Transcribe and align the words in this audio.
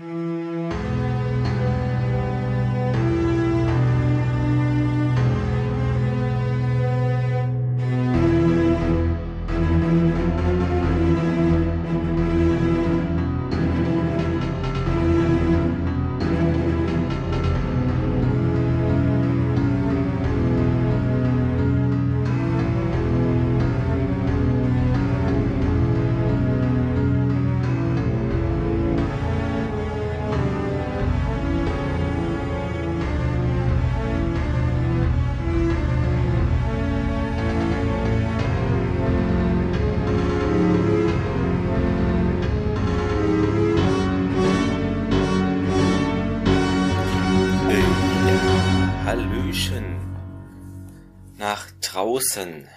Mm. 0.00 0.29
Draußen. 52.30 52.68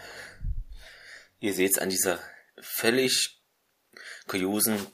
Ihr 1.40 1.54
seht 1.54 1.74
es 1.74 1.78
an 1.78 1.90
dieser 1.90 2.20
völlig 2.60 3.42
kuriosen 4.28 4.86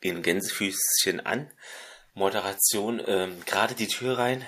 in 0.00 0.22
Gänsefüßchen 0.22 1.20
an. 1.24 1.50
Moderation, 2.14 3.02
ähm, 3.06 3.44
gerade 3.44 3.74
die 3.74 3.86
Tür 3.86 4.18
rein. 4.18 4.44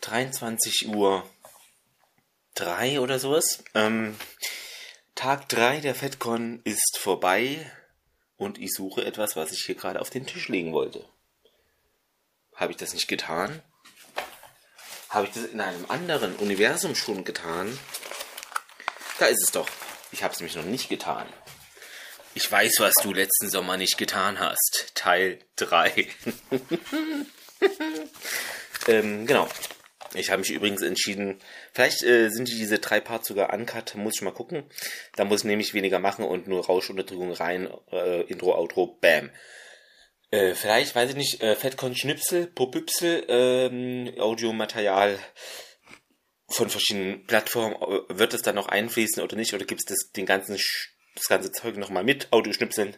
23 0.00 0.88
Uhr 0.88 1.28
3 2.54 3.00
oder 3.00 3.18
sowas. 3.18 3.62
Ähm, 3.74 4.16
Tag 5.14 5.48
3 5.50 5.80
der 5.80 5.94
FedCon 5.94 6.62
ist 6.64 6.98
vorbei 6.98 7.70
und 8.36 8.58
ich 8.58 8.72
suche 8.72 9.04
etwas, 9.04 9.36
was 9.36 9.52
ich 9.52 9.62
hier 9.62 9.74
gerade 9.74 10.00
auf 10.00 10.08
den 10.08 10.26
Tisch 10.26 10.48
legen 10.48 10.72
wollte. 10.72 11.06
Habe 12.54 12.72
ich 12.72 12.78
das 12.78 12.94
nicht 12.94 13.08
getan? 13.08 13.62
Habe 15.10 15.26
ich 15.26 15.34
das 15.34 15.44
in 15.44 15.60
einem 15.60 15.84
anderen 15.90 16.36
Universum 16.36 16.94
schon 16.94 17.24
getan? 17.24 17.76
Da 19.20 19.26
ist 19.26 19.42
es 19.42 19.52
doch. 19.52 19.68
Ich 20.12 20.22
habe 20.22 20.32
es 20.32 20.40
nämlich 20.40 20.56
noch 20.56 20.64
nicht 20.64 20.88
getan. 20.88 21.26
Ich 22.34 22.50
weiß, 22.50 22.76
was 22.78 22.94
du 23.02 23.12
letzten 23.12 23.50
Sommer 23.50 23.76
nicht 23.76 23.98
getan 23.98 24.40
hast. 24.40 24.92
Teil 24.94 25.40
3. 25.56 25.92
ähm, 28.88 29.26
genau. 29.26 29.46
Ich 30.14 30.30
habe 30.30 30.40
mich 30.40 30.50
übrigens 30.50 30.80
entschieden, 30.80 31.38
vielleicht 31.74 32.02
äh, 32.02 32.30
sind 32.30 32.48
diese 32.48 32.78
drei 32.78 32.98
Parts 33.00 33.28
sogar 33.28 33.52
uncut, 33.52 33.94
muss 33.94 34.14
ich 34.14 34.22
mal 34.22 34.32
gucken. 34.32 34.64
Da 35.16 35.26
muss 35.26 35.40
ich 35.40 35.44
nämlich 35.44 35.74
weniger 35.74 35.98
machen 35.98 36.24
und 36.24 36.48
nur 36.48 36.64
Rauschunterdrückung 36.64 37.32
rein, 37.32 37.68
äh, 37.92 38.22
Intro, 38.22 38.54
Outro, 38.54 38.86
Bam. 39.02 39.28
Äh, 40.30 40.54
vielleicht, 40.54 40.94
weiß 40.94 41.10
ich 41.10 41.16
nicht, 41.16 41.42
äh, 41.42 41.56
Fettcon 41.56 41.94
Schnipsel, 41.94 42.46
Popüpsel, 42.46 43.26
ähm, 43.28 44.14
Audiomaterial, 44.18 45.18
von 46.50 46.68
verschiedenen 46.68 47.26
Plattformen, 47.26 47.76
wird 48.08 48.34
es 48.34 48.42
dann 48.42 48.56
noch 48.56 48.68
einfließen 48.68 49.22
oder 49.22 49.36
nicht? 49.36 49.54
Oder 49.54 49.64
gibt 49.64 49.80
es 49.80 49.86
das, 49.86 50.12
den 50.12 50.26
ganzen, 50.26 50.58
das 51.14 51.28
ganze 51.28 51.52
Zeug 51.52 51.76
nochmal 51.76 52.04
mit 52.04 52.32
Audioschnipseln? 52.32 52.96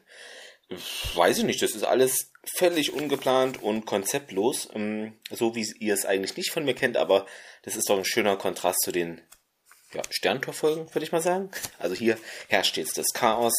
Weiß 1.14 1.38
ich 1.38 1.44
nicht, 1.44 1.60
das 1.60 1.72
ist 1.72 1.84
alles 1.84 2.32
völlig 2.56 2.94
ungeplant 2.94 3.62
und 3.62 3.84
konzeptlos, 3.84 4.68
ähm, 4.74 5.18
so 5.30 5.54
wie 5.54 5.70
ihr 5.80 5.92
es 5.92 6.06
eigentlich 6.06 6.36
nicht 6.36 6.50
von 6.50 6.64
mir 6.64 6.74
kennt, 6.74 6.96
aber 6.96 7.26
das 7.62 7.76
ist 7.76 7.90
doch 7.90 7.98
ein 7.98 8.06
schöner 8.06 8.36
Kontrast 8.36 8.80
zu 8.82 8.90
den 8.90 9.20
ja, 9.92 10.00
Sterntorfolgen, 10.08 10.92
würde 10.94 11.04
ich 11.04 11.12
mal 11.12 11.20
sagen. 11.20 11.50
Also 11.78 11.94
hier 11.94 12.18
herrscht 12.48 12.78
jetzt 12.78 12.96
das 12.96 13.08
Chaos, 13.12 13.52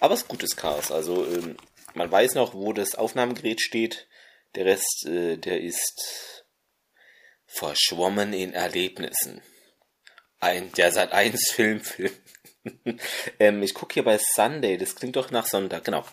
aber 0.00 0.14
es 0.14 0.22
ist 0.22 0.28
gutes 0.28 0.56
Chaos. 0.56 0.90
Also 0.90 1.24
ähm, 1.26 1.56
man 1.94 2.10
weiß 2.10 2.34
noch, 2.34 2.54
wo 2.54 2.72
das 2.72 2.96
Aufnahmegerät 2.96 3.60
steht. 3.60 4.08
Der 4.56 4.64
Rest, 4.64 5.06
äh, 5.06 5.36
der 5.36 5.60
ist 5.60 6.39
Verschwommen 7.52 8.32
in 8.32 8.52
Erlebnissen. 8.52 9.42
Ein, 10.38 10.72
der 10.72 10.92
Sat 10.92 11.12
1 11.12 11.50
Filmfilm. 11.50 12.12
ähm, 13.40 13.62
ich 13.62 13.74
gucke 13.74 13.94
hier 13.94 14.04
bei 14.04 14.18
Sunday, 14.18 14.78
das 14.78 14.94
klingt 14.94 15.16
doch 15.16 15.30
nach 15.30 15.46
Sonntag, 15.46 15.84
genau. 15.84 16.04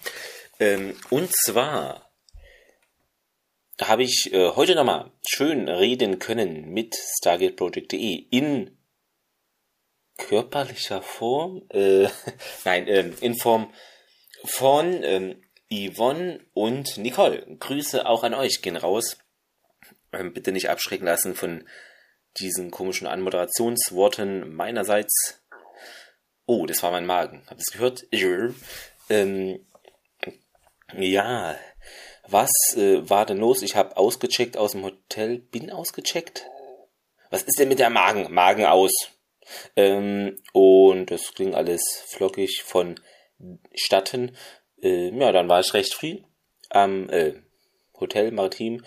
Ähm, 0.59 0.97
und 1.09 1.31
zwar 1.33 2.09
habe 3.81 4.03
ich 4.03 4.33
äh, 4.33 4.49
heute 4.55 4.73
nochmal 4.75 5.11
schön 5.27 5.69
reden 5.69 6.17
können 6.17 6.69
mit 6.73 6.95
StargateProject.de 6.95 8.27
in 8.31 8.75
körperlicher 10.17 11.03
Form, 11.03 11.63
äh, 11.69 12.07
nein, 12.65 12.87
äh, 12.87 13.11
in 13.21 13.37
Form 13.37 13.71
von 14.43 15.03
ähm, 15.03 15.41
Yvonne 15.71 16.39
und 16.53 16.97
Nicole. 16.97 17.45
Grüße 17.59 18.07
auch 18.07 18.23
an 18.23 18.33
euch 18.33 18.61
gehen 18.61 18.77
raus. 18.77 19.17
Ähm, 20.13 20.33
bitte 20.33 20.51
nicht 20.51 20.69
abschrecken 20.69 21.05
lassen 21.05 21.35
von 21.35 21.67
diesen 22.39 22.71
komischen 22.71 23.07
Anmoderationsworten 23.07 24.53
meinerseits. 24.53 25.43
Oh, 26.45 26.65
das 26.65 26.81
war 26.83 26.91
mein 26.91 27.05
Magen. 27.05 27.43
Habt 27.47 27.59
ihr 27.59 27.65
es 27.67 27.73
gehört? 27.73 28.05
Ähm, 29.09 29.65
ja, 30.95 31.57
was 32.27 32.51
äh, 32.75 33.09
war 33.09 33.25
denn 33.25 33.37
los? 33.37 33.61
Ich 33.61 33.75
habe 33.75 33.97
ausgecheckt 33.97 34.57
aus 34.57 34.71
dem 34.73 34.83
Hotel. 34.83 35.39
Bin 35.39 35.71
ausgecheckt? 35.71 36.45
Was 37.29 37.43
ist 37.43 37.59
denn 37.59 37.69
mit 37.69 37.79
der 37.79 37.89
Magen? 37.89 38.33
Magen 38.33 38.65
aus. 38.65 38.91
Ähm, 39.75 40.37
und 40.53 41.11
das 41.11 41.33
ging 41.33 41.55
alles 41.55 41.81
flockig 42.07 42.63
vonstatten. 42.63 44.35
Äh, 44.81 45.09
ja, 45.17 45.31
dann 45.31 45.49
war 45.49 45.59
ich 45.59 45.73
recht 45.73 45.93
früh 45.93 46.21
am 46.69 47.09
äh, 47.09 47.33
Hotel 47.99 48.31
Maritim 48.31 48.83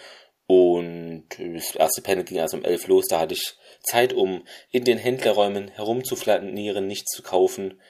und 0.50 1.28
das 1.38 1.76
erste 1.76 2.02
Panel 2.02 2.24
ging 2.24 2.40
also 2.40 2.56
um 2.56 2.64
elf 2.64 2.88
los. 2.88 3.06
Da 3.06 3.20
hatte 3.20 3.34
ich 3.34 3.54
Zeit, 3.84 4.12
um 4.12 4.44
in 4.72 4.82
den 4.82 4.98
Händlerräumen 4.98 5.68
herumzuflanieren, 5.68 6.88
nichts 6.88 7.14
zu 7.14 7.22
kaufen 7.22 7.80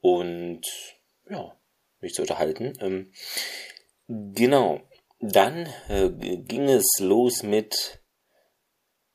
und 0.00 0.62
ja, 1.28 1.56
mich 1.98 2.12
zu 2.12 2.22
unterhalten. 2.22 2.74
Ähm, 2.80 3.12
genau. 4.06 4.80
Dann 5.18 5.68
äh, 5.88 6.08
ging 6.08 6.68
es 6.68 6.84
los 7.00 7.42
mit 7.42 8.00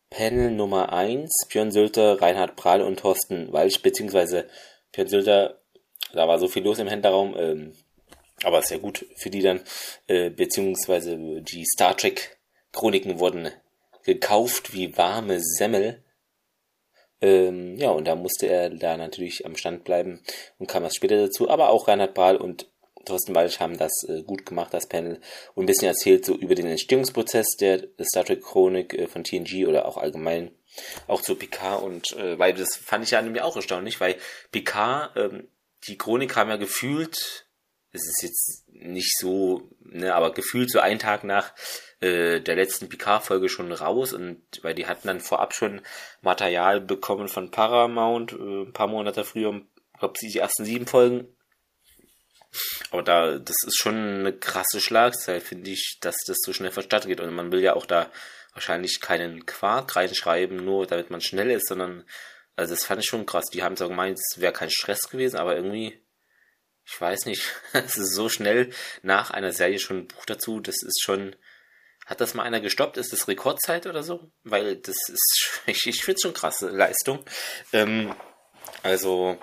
Panel 0.10 0.52
Nummer 0.52 0.92
1, 0.92 1.48
Björn 1.48 1.72
Sülter, 1.72 2.22
Reinhard 2.22 2.58
Prahl 2.58 2.81
und 2.81 3.00
Thorsten 3.00 3.54
Walsch, 3.54 3.81
beziehungsweise 3.81 4.50
Björn 4.92 5.08
Sülter, 5.08 5.62
da 6.12 6.28
war 6.28 6.38
so 6.38 6.50
viel 6.50 6.64
los 6.64 6.80
im 6.80 6.90
Händlerraum, 6.90 7.34
ähm, 7.40 7.78
aber 8.44 8.62
sehr 8.62 8.80
gut 8.80 9.06
für 9.16 9.30
die 9.30 9.42
dann, 9.42 9.62
äh, 10.08 10.30
beziehungsweise 10.30 11.42
die 11.42 11.64
Star 11.64 11.96
Trek 11.96 12.39
Chroniken 12.72 13.19
wurden 13.19 13.52
gekauft 14.03 14.74
wie 14.74 14.97
warme 14.97 15.40
Semmel. 15.41 16.03
Ähm, 17.22 17.78
ja, 17.78 17.90
und 17.90 18.06
da 18.06 18.16
musste 18.16 18.47
er 18.47 18.69
da 18.69 18.96
natürlich 18.96 19.46
am 19.46 19.56
Stand 19.56 19.84
bleiben 19.84 20.22
und 20.57 20.68
kam 20.68 20.84
erst 20.84 20.96
später 20.96 21.18
dazu. 21.18 21.50
Aber 21.50 21.69
auch 21.69 21.88
Reinhard 21.88 22.13
Prahl 22.13 22.38
und 22.38 22.69
Thorsten 23.06 23.35
Walsch 23.35 23.59
haben 23.59 23.78
das 23.78 23.91
äh, 24.07 24.24
gut 24.24 24.46
gemacht, 24.46 24.74
das 24.74 24.88
Panel, 24.88 25.19
und 25.56 25.63
ein 25.63 25.68
bisschen 25.68 25.88
erzählt 25.88 26.25
so 26.25 26.35
über 26.35 26.56
den 26.56 26.68
Entstehungsprozess 26.68 27.56
der 27.59 27.88
Star 28.02 28.25
Trek 28.25 28.44
Chronik 28.44 28.94
äh, 28.94 29.07
von 29.07 29.24
TNG 29.24 29.68
oder 29.68 29.86
auch 29.86 29.97
allgemein 29.97 30.51
auch 31.07 31.22
zu 31.22 31.36
Picard 31.36 31.81
und 31.81 32.12
äh, 32.13 32.38
weil 32.38 32.53
das 32.53 32.75
fand 32.75 33.03
ich 33.03 33.12
ja 33.12 33.22
nämlich 33.22 33.41
auch 33.41 33.56
erstaunlich, 33.56 34.00
weil 34.00 34.16
Picard, 34.51 35.18
ähm, 35.18 35.47
die 35.88 35.97
Chronik 35.97 36.31
kam 36.31 36.50
ja 36.50 36.57
gefühlt, 36.57 37.47
es 37.92 38.08
ist 38.08 38.24
jetzt 38.24 38.64
nicht 38.72 39.18
so, 39.18 39.70
ne, 39.82 40.14
aber 40.14 40.32
gefühlt 40.32 40.72
so 40.72 40.80
einen 40.80 41.00
Tag 41.00 41.24
nach 41.24 41.54
äh, 42.02 42.40
der 42.40 42.56
letzten 42.56 42.88
Picard-Folge 42.88 43.50
schon 43.50 43.72
raus 43.72 44.13
und 44.13 44.42
weil 44.62 44.75
die 44.75 44.88
hatten 44.88 45.08
dann 45.08 45.19
vorab 45.19 45.54
schon 45.54 45.81
Material 46.22 46.81
bekommen 46.81 47.28
von 47.28 47.52
Paramount, 47.52 48.34
äh, 48.34 48.63
ein 48.63 48.74
paar 48.74 48.88
Monate 48.88 49.24
früher, 49.24 49.62
ich 49.94 50.00
glaube 50.00 50.19
die 50.22 50.38
ersten 50.38 50.66
sieben 50.66 50.88
Folgen. 50.88 51.28
Aber 52.92 53.04
da, 53.04 53.38
das 53.38 53.58
ist 53.66 53.78
schon 53.78 53.96
eine 53.96 54.34
krasse 54.34 54.81
Schlagzeit, 54.81 55.44
finde 55.44 55.69
ich, 55.69 55.98
dass 56.02 56.16
das 56.25 56.38
so 56.44 56.54
schnell 56.54 56.72
verstattet 56.72 57.08
geht. 57.08 57.22
Und 57.22 57.34
man 57.34 57.52
will 57.52 57.62
ja 57.62 57.75
auch 57.75 57.86
da 57.86 58.12
wahrscheinlich 58.54 59.02
keinen 59.02 59.46
Quark 59.46 59.96
reinschreiben, 59.96 60.58
nur 60.58 60.88
damit 60.88 61.12
man 61.12 61.22
schnell 61.22 61.52
ist, 61.52 61.68
sondern, 61.68 62.06
also 62.56 62.74
das 62.74 62.86
fand 62.86 63.02
ich 63.04 63.08
schon 63.08 63.28
krass. 63.28 63.46
Die 63.54 63.62
haben 63.62 63.78
zwar 63.78 63.90
gemeint, 63.90 64.18
es 64.18 64.42
wäre 64.42 64.54
kein 64.54 64.72
Stress 64.72 65.10
gewesen, 65.10 65.38
aber 65.38 65.56
irgendwie, 65.56 66.02
ich 66.91 67.00
weiß 67.00 67.25
nicht, 67.25 67.44
so 67.88 68.30
schnell 68.30 68.71
nach 69.01 69.31
einer 69.31 69.51
Serie 69.51 69.80
schon 69.80 70.00
ein 70.00 70.07
Buch 70.07 70.25
dazu, 70.25 70.59
das 70.59 70.81
ist 70.83 71.01
schon, 71.01 71.36
hat 72.06 72.21
das 72.21 72.33
mal 72.33 72.44
einer 72.44 72.62
gestoppt? 72.62 72.97
Ist 72.97 73.13
das 73.13 73.27
Rekordzeit 73.27 73.86
oder 73.86 74.03
so? 74.03 74.31
Weil 74.44 74.77
das 74.77 74.95
ist, 75.07 75.62
ich, 75.65 75.86
ich 75.86 76.03
finde 76.03 76.15
es 76.15 76.21
schon 76.21 76.33
krasse 76.33 76.69
Leistung. 76.69 77.24
Ähm, 77.74 78.15
also, 78.81 79.38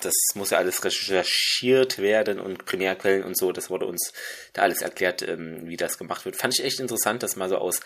das 0.00 0.14
muss 0.34 0.50
ja 0.50 0.58
alles 0.58 0.84
recherchiert 0.84 1.98
werden 1.98 2.38
und 2.38 2.66
Primärquellen 2.66 3.24
und 3.24 3.38
so, 3.38 3.52
das 3.52 3.70
wurde 3.70 3.86
uns 3.86 4.12
da 4.52 4.62
alles 4.62 4.82
erklärt, 4.82 5.22
ähm, 5.22 5.66
wie 5.66 5.78
das 5.78 5.96
gemacht 5.96 6.26
wird. 6.26 6.36
Fand 6.36 6.58
ich 6.58 6.64
echt 6.64 6.80
interessant, 6.80 7.22
das 7.22 7.36
mal 7.36 7.48
so 7.48 7.56
aus 7.56 7.80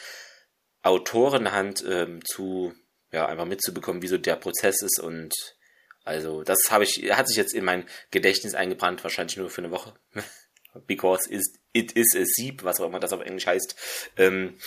Autorenhand 0.83 1.85
ähm, 1.87 2.25
zu, 2.25 2.75
ja, 3.13 3.27
einfach 3.27 3.45
mitzubekommen, 3.45 4.03
wie 4.03 4.09
so 4.09 4.19
der 4.19 4.37
Prozess 4.37 4.83
ist 4.83 4.99
und 4.99 5.33
also 6.11 6.43
das 6.43 6.71
habe 6.71 6.85
ich, 6.85 7.11
hat 7.13 7.29
sich 7.29 7.37
jetzt 7.37 7.55
in 7.55 7.65
mein 7.65 7.87
Gedächtnis 8.11 8.55
eingebrannt, 8.55 9.03
wahrscheinlich 9.05 9.37
nur 9.37 9.49
für 9.49 9.63
eine 9.63 9.71
Woche. 9.71 9.95
Because 10.87 11.29
it 11.73 11.93
is 11.93 12.17
a 12.17 12.25
sieb, 12.25 12.65
was 12.65 12.81
auch 12.81 12.87
immer 12.87 13.01
das 13.01 13.13
auf 13.13 13.23
Englisch 13.23 13.47
heißt. 13.47 13.77
Ähm, 14.17 14.59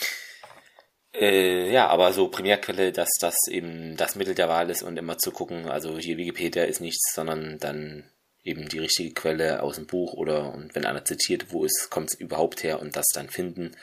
äh, 1.14 1.72
ja, 1.72 1.88
aber 1.88 2.14
so 2.14 2.30
Primärquelle, 2.30 2.92
dass 2.92 3.10
das 3.20 3.36
eben 3.50 3.98
das 3.98 4.16
Mittel 4.16 4.36
der 4.36 4.50
Wahl 4.50 4.70
ist 4.70 4.84
und 4.84 4.98
immer 4.98 5.18
zu 5.18 5.32
gucken, 5.32 5.70
also 5.70 5.98
hier 5.98 6.18
Wikipedia 6.18 6.64
ist 6.64 6.82
nichts, 6.82 7.14
sondern 7.14 7.60
dann 7.60 8.10
eben 8.44 8.68
die 8.68 8.80
richtige 8.80 9.14
Quelle 9.14 9.62
aus 9.62 9.76
dem 9.76 9.86
Buch 9.86 10.14
oder 10.14 10.54
und 10.54 10.76
wenn 10.76 10.86
einer 10.86 11.06
zitiert, 11.06 11.52
wo 11.52 11.66
es 11.66 11.90
kommt 11.90 12.12
es 12.12 12.20
überhaupt 12.20 12.64
her 12.64 12.82
und 12.82 12.96
das 12.96 13.06
dann 13.14 13.30
finden. 13.30 13.76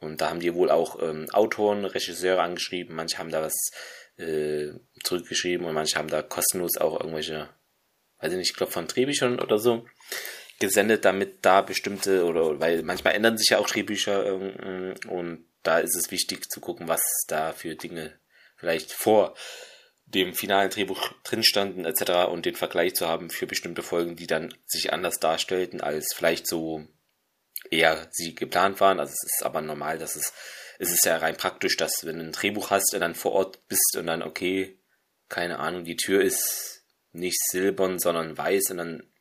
Und 0.00 0.20
da 0.20 0.30
haben 0.30 0.40
die 0.40 0.54
wohl 0.54 0.70
auch 0.70 1.00
ähm, 1.00 1.30
Autoren, 1.30 1.84
Regisseure 1.84 2.42
angeschrieben, 2.42 2.96
manche 2.96 3.18
haben 3.18 3.30
da 3.30 3.42
was 3.42 3.54
äh, 4.22 4.72
zurückgeschrieben 5.02 5.66
und 5.66 5.74
manche 5.74 5.96
haben 5.96 6.08
da 6.08 6.22
kostenlos 6.22 6.76
auch 6.78 7.00
irgendwelche, 7.00 7.48
weiß 8.20 8.32
ich 8.32 8.38
nicht, 8.38 8.50
ich 8.50 8.56
glaube 8.56 8.72
von 8.72 8.86
Drehbüchern 8.86 9.40
oder 9.40 9.58
so 9.58 9.86
gesendet, 10.58 11.04
damit 11.04 11.44
da 11.44 11.60
bestimmte 11.60 12.24
oder 12.24 12.60
weil 12.60 12.82
manchmal 12.82 13.14
ändern 13.14 13.36
sich 13.36 13.50
ja 13.50 13.58
auch 13.58 13.68
Drehbücher 13.68 14.26
ähm, 14.26 14.94
und 15.08 15.44
da 15.62 15.78
ist 15.78 15.96
es 15.96 16.10
wichtig 16.10 16.50
zu 16.50 16.60
gucken, 16.60 16.88
was 16.88 17.02
da 17.28 17.52
für 17.52 17.74
Dinge 17.74 18.18
vielleicht 18.56 18.92
vor 18.92 19.34
dem 20.06 20.34
finalen 20.34 20.70
Drehbuch 20.70 21.12
drin 21.24 21.42
standen 21.42 21.84
etc. 21.84 22.30
und 22.30 22.44
den 22.46 22.54
Vergleich 22.54 22.94
zu 22.94 23.08
haben 23.08 23.30
für 23.30 23.46
bestimmte 23.46 23.82
Folgen, 23.82 24.16
die 24.16 24.26
dann 24.26 24.54
sich 24.66 24.92
anders 24.92 25.18
darstellten, 25.20 25.80
als 25.80 26.12
vielleicht 26.14 26.46
so 26.46 26.86
eher 27.70 28.08
sie 28.10 28.34
geplant 28.34 28.80
waren. 28.80 29.00
Also 29.00 29.12
es 29.12 29.24
ist 29.24 29.44
aber 29.44 29.60
normal, 29.60 29.98
dass 29.98 30.16
es, 30.16 30.32
es 30.78 30.90
ist 30.90 31.04
ja 31.04 31.16
rein 31.16 31.36
praktisch, 31.36 31.76
dass 31.76 32.04
wenn 32.04 32.18
du 32.18 32.24
ein 32.24 32.32
Drehbuch 32.32 32.70
hast 32.70 32.94
und 32.94 33.00
dann 33.00 33.14
vor 33.14 33.32
Ort 33.32 33.66
bist 33.68 33.96
und 33.96 34.06
dann, 34.06 34.22
okay, 34.22 34.78
keine 35.28 35.58
Ahnung, 35.58 35.84
die 35.84 35.96
Tür 35.96 36.22
ist 36.22 36.84
nicht 37.12 37.38
silbern, 37.50 37.98
sondern 37.98 38.36
weiß 38.36 38.70
und 38.70 38.78
dann 38.78 39.12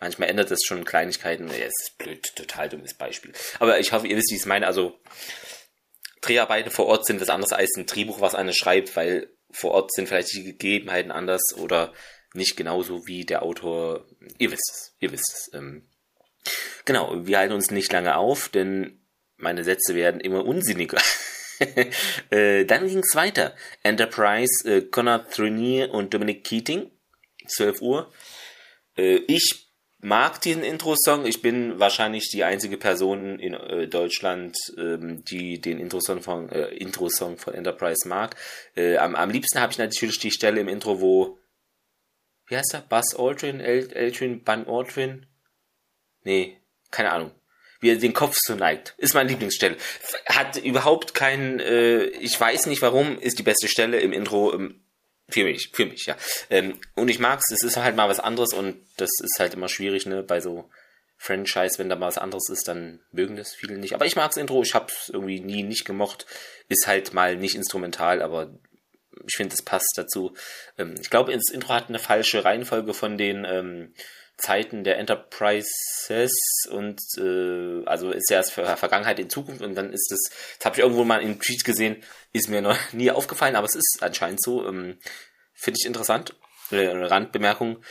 manchmal 0.00 0.28
ändert 0.28 0.50
das 0.50 0.60
schon 0.64 0.84
Kleinigkeiten. 0.84 1.48
Ja, 1.48 1.66
ist 1.66 1.94
blöd, 1.98 2.34
total 2.36 2.68
dummes 2.68 2.94
Beispiel. 2.94 3.32
Aber 3.58 3.78
ich 3.80 3.92
hoffe, 3.92 4.06
ihr 4.06 4.16
wisst, 4.16 4.30
wie 4.30 4.36
ich 4.36 4.42
es 4.42 4.46
meine. 4.46 4.66
Also 4.66 5.00
Dreharbeiten 6.20 6.70
vor 6.70 6.86
Ort 6.86 7.06
sind 7.06 7.20
was 7.20 7.30
anderes 7.30 7.52
als 7.52 7.76
ein 7.76 7.86
Drehbuch, 7.86 8.20
was 8.20 8.34
einer 8.34 8.52
schreibt, 8.52 8.94
weil 8.96 9.28
vor 9.50 9.72
Ort 9.72 9.92
sind 9.92 10.08
vielleicht 10.08 10.32
die 10.32 10.44
Gegebenheiten 10.44 11.10
anders 11.10 11.42
oder 11.56 11.92
nicht 12.34 12.56
genauso 12.56 13.06
wie 13.06 13.24
der 13.24 13.42
Autor. 13.42 14.06
Ihr 14.38 14.50
wisst 14.50 14.70
es, 14.70 14.96
ihr 15.00 15.12
wisst 15.12 15.32
es. 15.32 15.54
Ähm, 15.54 15.88
genau, 16.84 17.26
wir 17.26 17.38
halten 17.38 17.52
uns 17.52 17.70
nicht 17.70 17.92
lange 17.92 18.16
auf, 18.16 18.48
denn 18.48 19.01
meine 19.42 19.64
Sätze 19.64 19.94
werden 19.94 20.20
immer 20.20 20.44
unsinniger. 20.44 20.98
äh, 22.30 22.64
dann 22.64 22.86
ging 22.86 23.00
es 23.00 23.14
weiter. 23.14 23.54
Enterprise, 23.82 24.68
äh, 24.68 24.82
Conrad 24.82 25.32
Trenier 25.32 25.92
und 25.92 26.14
Dominic 26.14 26.44
Keating, 26.44 26.90
12 27.46 27.82
Uhr. 27.82 28.12
Äh, 28.96 29.16
ich 29.26 29.68
mag 29.98 30.40
diesen 30.40 30.62
Intro-Song. 30.62 31.26
Ich 31.26 31.42
bin 31.42 31.78
wahrscheinlich 31.78 32.30
die 32.30 32.44
einzige 32.44 32.76
Person 32.76 33.38
in 33.38 33.54
äh, 33.54 33.88
Deutschland, 33.88 34.56
ähm, 34.76 35.24
die 35.24 35.60
den 35.60 35.78
Intro-Song 35.78 36.22
von, 36.22 36.48
äh, 36.50 36.68
Intro 36.74 37.08
von 37.08 37.54
Enterprise 37.54 38.08
mag. 38.08 38.36
Äh, 38.76 38.96
am, 38.96 39.14
am 39.14 39.30
liebsten 39.30 39.60
habe 39.60 39.72
ich 39.72 39.78
natürlich 39.78 40.18
die 40.18 40.32
Stelle 40.32 40.60
im 40.60 40.68
Intro, 40.68 41.00
wo 41.00 41.38
wie 42.46 42.56
heißt 42.56 42.74
er? 42.74 42.80
Buzz 42.82 43.14
Aldrin? 43.14 43.60
El 43.60 43.96
Aldrin? 43.96 44.44
Bun 44.44 44.66
Aldrin? 44.66 45.26
Nee, 46.24 46.60
keine 46.90 47.10
Ahnung. 47.10 47.30
Wie 47.82 47.90
er 47.90 47.96
den 47.96 48.14
Kopf 48.14 48.36
so 48.40 48.54
neigt. 48.54 48.94
Ist 48.96 49.12
meine 49.12 49.28
Lieblingsstelle. 49.28 49.76
Hat 50.26 50.56
überhaupt 50.56 51.14
keinen, 51.14 51.60
äh, 51.60 52.04
ich 52.04 52.40
weiß 52.40 52.66
nicht 52.66 52.80
warum, 52.80 53.18
ist 53.18 53.38
die 53.38 53.42
beste 53.42 53.68
Stelle 53.68 54.00
im 54.00 54.12
Intro. 54.12 54.54
Ähm, 54.54 54.80
für 55.28 55.44
mich, 55.44 55.70
für 55.72 55.86
mich, 55.86 56.06
ja. 56.06 56.16
Ähm, 56.48 56.78
und 56.94 57.08
ich 57.08 57.18
mag's, 57.18 57.50
es 57.50 57.62
ist 57.62 57.76
halt 57.76 57.96
mal 57.96 58.08
was 58.08 58.20
anderes 58.20 58.52
und 58.52 58.76
das 58.98 59.10
ist 59.22 59.38
halt 59.38 59.54
immer 59.54 59.68
schwierig, 59.68 60.06
ne, 60.06 60.22
bei 60.22 60.40
so 60.40 60.70
Franchise, 61.16 61.78
wenn 61.78 61.88
da 61.88 61.96
mal 61.96 62.06
was 62.06 62.18
anderes 62.18 62.48
ist, 62.50 62.68
dann 62.68 63.00
mögen 63.12 63.36
das 63.36 63.54
viele 63.54 63.78
nicht. 63.78 63.94
Aber 63.94 64.06
ich 64.06 64.16
mag's 64.16 64.36
Intro, 64.36 64.62
ich 64.62 64.74
hab's 64.74 65.08
irgendwie 65.08 65.40
nie 65.40 65.62
nicht 65.62 65.84
gemocht. 65.84 66.26
Ist 66.68 66.86
halt 66.86 67.14
mal 67.14 67.36
nicht 67.36 67.54
instrumental, 67.54 68.22
aber 68.22 68.58
ich 69.26 69.36
finde, 69.36 69.54
es 69.54 69.62
passt 69.62 69.92
dazu. 69.96 70.34
Ähm, 70.78 70.94
ich 71.00 71.10
glaube, 71.10 71.32
das 71.32 71.52
Intro 71.52 71.74
hat 71.74 71.88
eine 71.88 71.98
falsche 71.98 72.44
Reihenfolge 72.44 72.94
von 72.94 73.18
den 73.18 73.44
ähm, 73.44 73.94
Zeiten 74.38 74.82
der 74.82 74.98
Enterprises 74.98 76.32
und 76.70 77.00
äh, 77.18 77.84
also 77.86 78.10
ist 78.10 78.30
ja 78.30 78.38
erst 78.38 78.52
Vergangenheit 78.52 79.18
in 79.18 79.30
Zukunft 79.30 79.62
und 79.62 79.74
dann 79.74 79.92
ist 79.92 80.10
es, 80.10 80.30
das 80.58 80.64
habe 80.64 80.76
ich 80.76 80.82
irgendwo 80.82 81.04
mal 81.04 81.22
in 81.22 81.38
Tweet 81.38 81.64
gesehen, 81.64 82.02
ist 82.32 82.48
mir 82.48 82.62
noch 82.62 82.76
nie 82.92 83.10
aufgefallen, 83.10 83.56
aber 83.56 83.66
es 83.66 83.76
ist 83.76 83.98
anscheinend 84.00 84.42
so. 84.42 84.66
Ähm, 84.66 84.98
Finde 85.54 85.78
ich 85.80 85.86
interessant. 85.86 86.34
Äh, 86.70 86.88
Randbemerkung. 86.88 87.84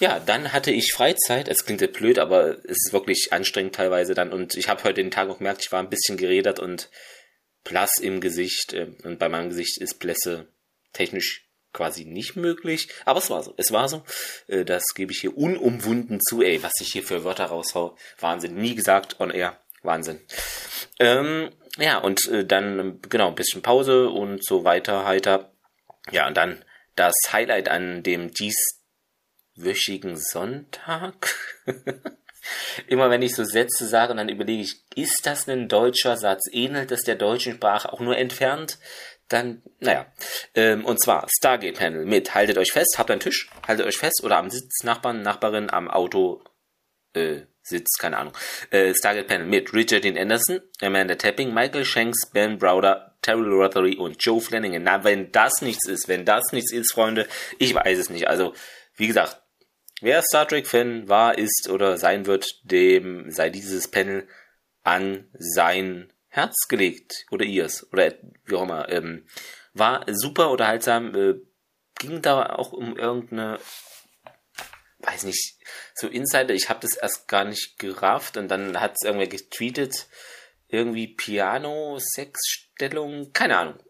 Ja, 0.00 0.20
dann 0.20 0.52
hatte 0.52 0.70
ich 0.70 0.92
Freizeit. 0.92 1.48
Es 1.48 1.64
klingt 1.66 1.80
jetzt 1.80 1.98
blöd, 1.98 2.18
aber 2.18 2.56
es 2.64 2.78
ist 2.84 2.92
wirklich 2.92 3.28
anstrengend 3.32 3.74
teilweise 3.74 4.14
dann. 4.14 4.32
Und 4.32 4.54
ich 4.54 4.68
habe 4.68 4.84
heute 4.84 5.02
den 5.02 5.10
Tag 5.10 5.28
auch 5.28 5.38
gemerkt, 5.38 5.62
ich 5.62 5.72
war 5.72 5.82
ein 5.82 5.90
bisschen 5.90 6.16
geredert 6.16 6.60
und 6.60 6.88
blass 7.64 7.98
im 8.00 8.20
Gesicht. 8.20 8.72
Äh, 8.72 8.92
und 9.02 9.18
bei 9.18 9.28
meinem 9.28 9.50
Gesicht 9.50 9.78
ist 9.78 9.98
Blässe 9.98 10.48
technisch 10.92 11.47
quasi 11.72 12.04
nicht 12.04 12.36
möglich. 12.36 12.88
Aber 13.04 13.18
es 13.18 13.30
war 13.30 13.42
so. 13.42 13.54
Es 13.56 13.72
war 13.72 13.88
so. 13.88 14.02
Äh, 14.46 14.64
das 14.64 14.84
gebe 14.94 15.12
ich 15.12 15.20
hier 15.20 15.36
unumwunden 15.36 16.20
zu. 16.20 16.42
Ey, 16.42 16.62
was 16.62 16.72
ich 16.80 16.92
hier 16.92 17.02
für 17.02 17.24
Wörter 17.24 17.46
raushau. 17.46 17.96
Wahnsinn. 18.20 18.56
Nie 18.56 18.74
gesagt 18.74 19.20
on 19.20 19.30
air. 19.30 19.58
Wahnsinn. 19.82 20.20
Ähm, 20.98 21.50
ja, 21.78 21.98
und 21.98 22.26
äh, 22.28 22.44
dann, 22.44 23.00
genau, 23.08 23.28
ein 23.28 23.34
bisschen 23.34 23.62
Pause 23.62 24.10
und 24.10 24.44
so 24.44 24.64
weiter, 24.64 25.04
heiter. 25.04 25.52
Ja, 26.10 26.26
und 26.26 26.36
dann 26.36 26.64
das 26.96 27.14
Highlight 27.32 27.68
an 27.68 28.02
dem 28.02 28.32
dieswöchigen 28.32 30.16
Sonntag. 30.16 31.34
Immer 32.86 33.10
wenn 33.10 33.22
ich 33.22 33.34
so 33.34 33.44
Sätze 33.44 33.86
sage, 33.86 34.14
dann 34.14 34.28
überlege 34.28 34.62
ich, 34.62 34.82
ist 34.94 35.26
das 35.26 35.48
ein 35.48 35.68
deutscher 35.68 36.16
Satz? 36.16 36.44
Ähnelt 36.52 36.90
es 36.92 37.02
der 37.02 37.16
deutschen 37.16 37.54
Sprache 37.54 37.92
auch 37.92 38.00
nur 38.00 38.16
entfernt? 38.16 38.78
Dann, 39.28 39.62
naja. 39.80 40.06
Ähm, 40.54 40.84
und 40.84 41.02
zwar 41.02 41.26
Stargate 41.28 41.76
Panel 41.76 42.06
mit 42.06 42.34
Haltet 42.34 42.56
euch 42.56 42.72
fest, 42.72 42.96
habt 42.96 43.10
einen 43.10 43.20
Tisch, 43.20 43.50
haltet 43.66 43.86
euch 43.86 43.98
fest 43.98 44.22
oder 44.24 44.38
am 44.38 44.50
Sitznachbarn, 44.50 45.22
Nachbarin, 45.22 45.70
am 45.70 45.88
Auto, 45.88 46.42
äh, 47.14 47.42
Sitz, 47.62 47.98
keine 47.98 48.16
Ahnung. 48.16 48.32
Äh, 48.70 48.94
Stargate 48.94 49.26
Panel 49.26 49.46
mit 49.46 49.74
Richard 49.74 50.04
Dean 50.04 50.16
Anderson, 50.16 50.60
Amanda 50.80 51.14
Tapping, 51.16 51.52
Michael 51.52 51.84
Shanks, 51.84 52.30
Ben 52.32 52.56
Browder, 52.58 53.16
Terry 53.20 53.46
Rothery 53.46 53.96
und 53.96 54.16
Joe 54.24 54.40
Flanagan. 54.40 54.82
Na, 54.84 55.04
wenn 55.04 55.30
das 55.32 55.60
nichts 55.60 55.86
ist, 55.86 56.08
wenn 56.08 56.24
das 56.24 56.52
nichts 56.52 56.72
ist, 56.72 56.92
Freunde, 56.92 57.26
ich 57.58 57.74
weiß 57.74 57.98
es 57.98 58.08
nicht. 58.08 58.28
Also, 58.28 58.54
wie 58.96 59.06
gesagt, 59.06 59.42
wer 60.00 60.22
Star 60.22 60.46
Trek-Fan 60.46 61.08
war, 61.08 61.38
ist 61.38 61.68
oder 61.70 61.98
sein 61.98 62.26
wird, 62.26 62.60
dem 62.62 63.30
sei 63.30 63.50
dieses 63.50 63.88
Panel 63.88 64.28
an 64.82 65.28
sein 65.38 66.12
Herz 66.28 66.68
gelegt. 66.68 67.26
Oder 67.30 67.44
ihrs. 67.44 67.90
Oder 67.92 68.14
wie 68.44 68.54
auch 68.54 68.62
immer. 68.62 68.88
Ähm, 68.88 69.26
war 69.74 70.04
super 70.08 70.50
unterhaltsam, 70.50 71.14
äh, 71.14 71.34
ging 71.98 72.22
da 72.22 72.46
auch 72.46 72.72
um 72.72 72.96
irgendeine, 72.96 73.58
weiß 75.00 75.24
nicht, 75.24 75.56
so 75.94 76.08
Insider, 76.08 76.54
ich 76.54 76.68
habe 76.68 76.80
das 76.80 76.96
erst 76.96 77.28
gar 77.28 77.44
nicht 77.44 77.78
gerafft. 77.78 78.36
Und 78.36 78.48
dann 78.48 78.80
hat 78.80 78.94
es 78.98 79.06
irgendwer 79.06 79.28
getweetet, 79.28 80.08
irgendwie 80.68 81.08
Piano, 81.08 81.98
Sexstellung, 81.98 83.32
keine 83.32 83.58
Ahnung. 83.58 83.82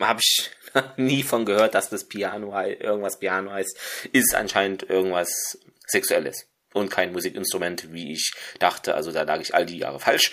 Habe 0.00 0.20
ich 0.22 0.50
nie 0.96 1.22
von 1.22 1.44
gehört, 1.44 1.74
dass 1.74 1.90
das 1.90 2.04
Piano 2.04 2.58
irgendwas 2.60 3.18
Piano 3.18 3.50
heißt. 3.50 4.08
Ist 4.12 4.34
anscheinend 4.34 4.88
irgendwas 4.88 5.58
Sexuelles 5.86 6.46
und 6.72 6.90
kein 6.90 7.12
Musikinstrument, 7.12 7.92
wie 7.92 8.12
ich 8.12 8.32
dachte. 8.58 8.94
Also 8.94 9.12
da 9.12 9.22
lag 9.22 9.40
ich 9.40 9.54
all 9.54 9.66
die 9.66 9.78
Jahre 9.78 10.00
falsch. 10.00 10.32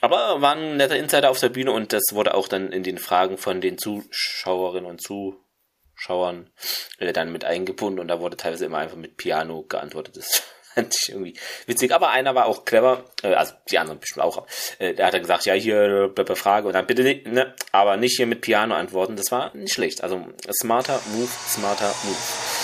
Aber 0.00 0.42
war 0.42 0.56
ein 0.56 0.76
netter 0.76 0.96
Insider 0.96 1.30
auf 1.30 1.40
der 1.40 1.48
Bühne 1.48 1.72
und 1.72 1.92
das 1.92 2.02
wurde 2.12 2.34
auch 2.34 2.48
dann 2.48 2.72
in 2.72 2.82
den 2.82 2.98
Fragen 2.98 3.38
von 3.38 3.60
den 3.60 3.78
Zuschauerinnen 3.78 4.84
und 4.84 5.02
Zuschauern 5.02 6.50
äh, 6.98 7.12
dann 7.12 7.32
mit 7.32 7.44
eingebunden 7.44 8.00
und 8.00 8.08
da 8.08 8.20
wurde 8.20 8.36
teilweise 8.36 8.66
immer 8.66 8.78
einfach 8.78 8.98
mit 8.98 9.16
Piano 9.16 9.62
geantwortet. 9.62 10.18
Das 10.18 10.42
fand 10.74 10.94
ich 10.94 11.10
irgendwie 11.10 11.34
witzig. 11.66 11.92
Aber 11.92 12.10
einer 12.10 12.34
war 12.34 12.46
auch 12.46 12.64
clever, 12.64 13.04
äh, 13.22 13.34
also 13.34 13.54
die 13.70 13.78
anderen 13.78 14.00
bestimmt 14.00 14.24
auch. 14.24 14.46
Äh, 14.78 14.94
der 14.94 15.06
hat 15.06 15.14
dann 15.14 15.22
gesagt, 15.22 15.46
ja, 15.46 15.54
hier 15.54 16.12
äh, 16.16 16.36
Frage 16.36 16.66
und 16.66 16.74
dann 16.74 16.86
bitte 16.86 17.02
nicht, 17.02 17.26
ne, 17.26 17.54
aber 17.72 17.96
nicht 17.96 18.16
hier 18.16 18.26
mit 18.26 18.40
Piano 18.40 18.74
antworten. 18.74 19.16
Das 19.16 19.30
war 19.30 19.54
nicht 19.54 19.74
schlecht. 19.74 20.02
Also 20.02 20.26
smarter 20.52 21.00
Move, 21.12 21.28
smarter 21.48 21.92
Move. 22.04 22.63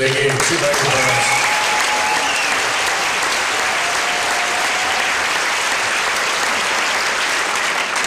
They 0.00 0.08
gave 0.08 0.32
two 0.48 0.54
microphones. 0.54 1.26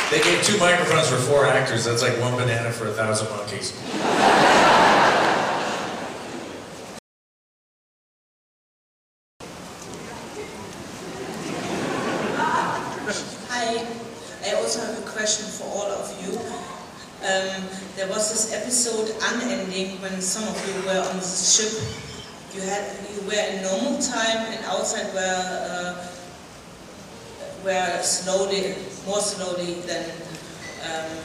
They 0.10 0.22
gave 0.24 0.44
two 0.44 0.58
microphones 0.58 1.08
for 1.08 1.18
four 1.18 1.46
actors. 1.46 1.86
That's 1.86 2.02
like 2.02 2.20
one 2.20 2.36
banana 2.36 2.72
for 2.72 2.88
a 2.88 2.94
thousand 2.94 3.30
monkeys. 3.30 3.80
Hi, 13.52 13.86
I 14.44 14.56
also 14.56 14.80
have 14.80 14.98
a 14.98 15.08
question 15.12 15.46
for 15.46 15.66
all 15.66 15.92
of 15.92 16.10
you. 16.26 16.62
Um, 17.24 17.63
there 17.96 18.10
was 18.10 18.27
this 18.36 18.51
episode 18.51 19.15
unending 19.32 19.96
when 20.01 20.20
some 20.20 20.44
of 20.44 20.60
you 20.68 20.75
were 20.84 21.00
on 21.08 21.15
the 21.15 21.24
ship. 21.24 21.72
You 22.53 22.60
had 22.60 22.84
you 23.15 23.24
were 23.24 23.39
in 23.48 23.63
normal 23.63 23.96
time 24.03 24.44
and 24.51 24.60
outside 24.65 25.08
were 25.15 25.48
uh, 25.72 26.08
were 27.63 28.03
slowly 28.03 28.75
more 29.08 29.22
slowly 29.22 29.80
than 29.88 30.03
um, 30.84 31.15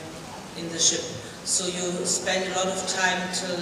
in 0.56 0.70
the 0.70 0.78
ship. 0.78 1.02
So 1.42 1.66
you 1.66 1.90
spend 2.06 2.46
a 2.46 2.54
lot 2.54 2.68
of 2.68 2.78
time 2.86 3.18
till 3.34 3.58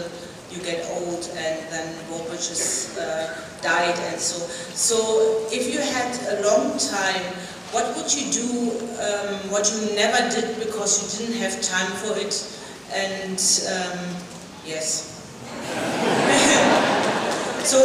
you 0.53 0.61
get 0.61 0.85
old 0.93 1.25
and 1.41 1.57
then 1.73 1.89
Worbridges 2.13 2.99
uh, 2.99 3.33
died 3.63 3.97
and 4.13 4.21
so. 4.21 4.45
So 4.77 5.49
if 5.51 5.73
you 5.73 5.81
had 5.81 6.13
a 6.37 6.45
long 6.45 6.77
time, 6.77 7.25
what 7.73 7.97
would 7.97 8.13
you 8.15 8.31
do, 8.31 8.71
um, 9.01 9.51
what 9.51 9.71
you 9.73 9.95
never 9.95 10.29
did 10.31 10.59
because 10.59 11.21
you 11.21 11.27
didn't 11.27 11.41
have 11.43 11.61
time 11.63 11.91
for 12.03 12.17
it? 12.19 12.35
And 12.93 13.39
um, 13.69 13.99
yes. 14.65 15.13
so 17.65 17.79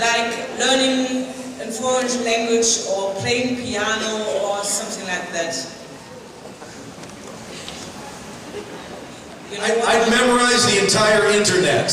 like 0.00 0.58
learning 0.58 1.26
a 1.60 1.70
foreign 1.70 2.08
language 2.24 2.86
or 2.88 3.14
playing 3.20 3.56
piano 3.56 4.24
or 4.44 4.64
something 4.64 5.06
like 5.06 5.30
that. 5.32 5.54
You 9.52 9.58
know 9.58 9.64
I, 9.64 10.00
I'd 10.00 10.10
memorize 10.10 10.64
the 10.72 10.82
entire 10.82 11.26
internet. 11.36 11.90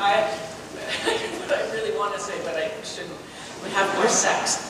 I, 0.00 0.24
what 1.44 1.58
I 1.58 1.70
really 1.74 1.96
want 1.98 2.14
to 2.14 2.20
say, 2.20 2.40
but 2.44 2.56
I 2.56 2.70
shouldn't, 2.82 3.12
would 3.60 3.70
have 3.72 3.86
more 3.88 3.98
sex. 4.10 4.66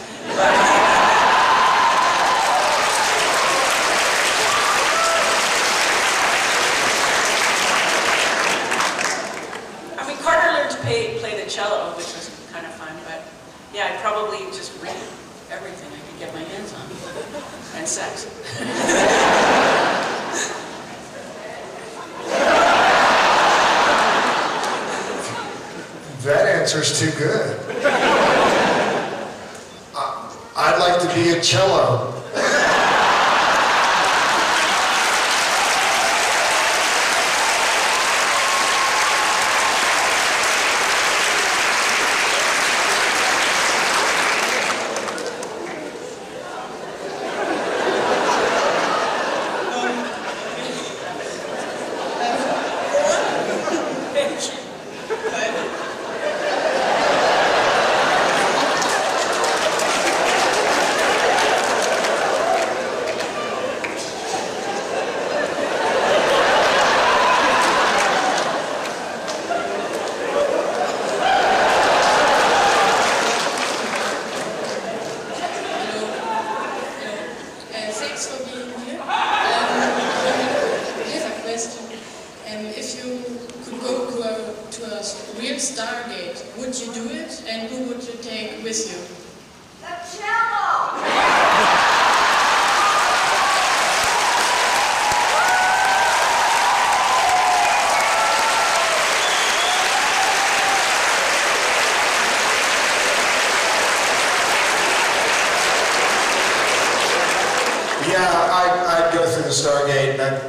I 9.99 10.07
mean, 10.07 10.17
Carter 10.19 10.53
learned 10.53 10.71
to 10.71 10.77
play, 10.79 11.19
play 11.19 11.43
the 11.43 11.51
cello, 11.51 11.91
which 11.97 12.07
was 12.15 12.31
kind 12.53 12.65
of 12.67 12.73
fun, 12.75 12.95
but 13.05 13.23
yeah, 13.75 13.93
I'd 13.93 14.01
probably 14.01 14.39
just 14.57 14.81
read 14.83 14.97
everything 15.51 15.91
I 15.93 16.01
could 16.09 16.19
get 16.19 16.35
my 16.35 16.43
hands 16.43 16.73
on. 16.75 16.87
And 17.77 17.87
sex. 17.87 18.27
That 26.23 26.47
answer's 26.47 27.01
too 27.01 27.11
good. 27.19 27.59
I- 29.97 30.37
I'd 30.57 30.79
like 30.79 31.01
to 31.01 31.10
be 31.23 31.31
a 31.33 31.41
cello. 31.43 32.17
Uh, 77.73 77.93
thanks 77.93 78.27
for 78.27 78.45
being 78.45 78.69
here. 78.81 79.01
Um, 79.01 79.09
here's 81.07 81.25
a 81.25 81.41
question. 81.43 81.85
Um, 82.49 82.67
if 82.77 82.89
you 82.99 83.09
could 83.65 83.81
go 83.81 84.11
to 84.11 84.17
a, 84.23 84.71
to 84.73 84.81
a 84.85 85.03
real 85.41 85.57
Stargate, 85.57 86.39
would 86.59 86.75
you 86.79 86.93
do 86.93 87.09
it? 87.11 87.45
And 87.49 87.71
who 87.71 87.89
would 87.89 88.03
you 88.03 88.15
take 88.23 88.63
with 88.63 88.91
you? 88.91 88.99
Yeah, 108.11 108.27
I'd, 108.27 109.05
I'd 109.05 109.15
go 109.15 109.25
through 109.25 109.45
the 109.45 109.51
Stargate 109.51 110.15
and 110.15 110.23
I'd, 110.23 110.41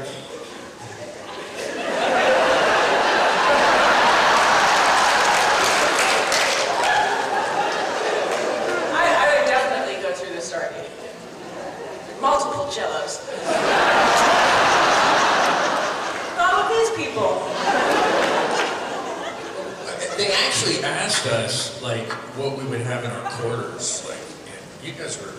I, 8.97 9.05
I 9.13 9.25
would 9.29 9.47
definitely 9.47 10.01
go 10.01 10.11
through 10.13 10.33
the 10.33 10.41
Stargate. 10.41 10.89
Multiple 12.19 12.71
cellos. 12.71 13.19
All 16.39 16.55
of 16.61 16.69
these 16.69 16.89
people. 16.97 17.31
They 20.17 20.31
actually 20.47 20.83
asked 20.83 21.27
us 21.27 21.79
like 21.83 22.11
what 22.37 22.57
we 22.57 22.63
would 22.65 22.81
have 22.81 23.03
in 23.03 23.11
our 23.11 23.31
quarters. 23.33 24.03
Like, 24.09 24.17
and 24.47 24.87
you 24.87 24.93
guys 24.93 25.19
were 25.21 25.35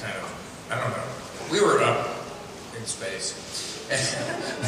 kind 0.00 0.16
of, 0.16 0.24
I 0.70 0.80
don't 0.80 0.90
know. 0.96 1.04
We 1.50 1.60
were 1.60 1.82
up 1.82 2.06
in 2.78 2.86
space, 2.86 3.34
and, 3.90 3.98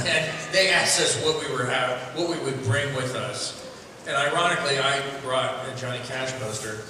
and 0.05 0.53
they 0.53 0.72
us 0.83 1.23
what 1.25 1.41
we 1.41 1.55
were 1.55 1.65
have, 1.65 1.99
what 2.19 2.29
we 2.29 2.43
would 2.45 2.63
bring 2.65 2.95
with 2.97 3.15
us. 3.15 3.59
And 4.07 4.17
ironically, 4.17 4.79
I 4.79 5.01
brought 5.23 5.55
a 5.69 5.77
Johnny 5.77 6.01
Cash 6.05 6.33
poster, 6.41 6.83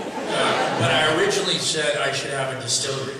uh, 0.00 0.80
but 0.80 0.90
I 0.90 1.14
originally 1.18 1.58
said 1.58 1.98
I 1.98 2.12
should 2.12 2.30
have 2.30 2.56
a 2.56 2.60
distillery. 2.62 3.14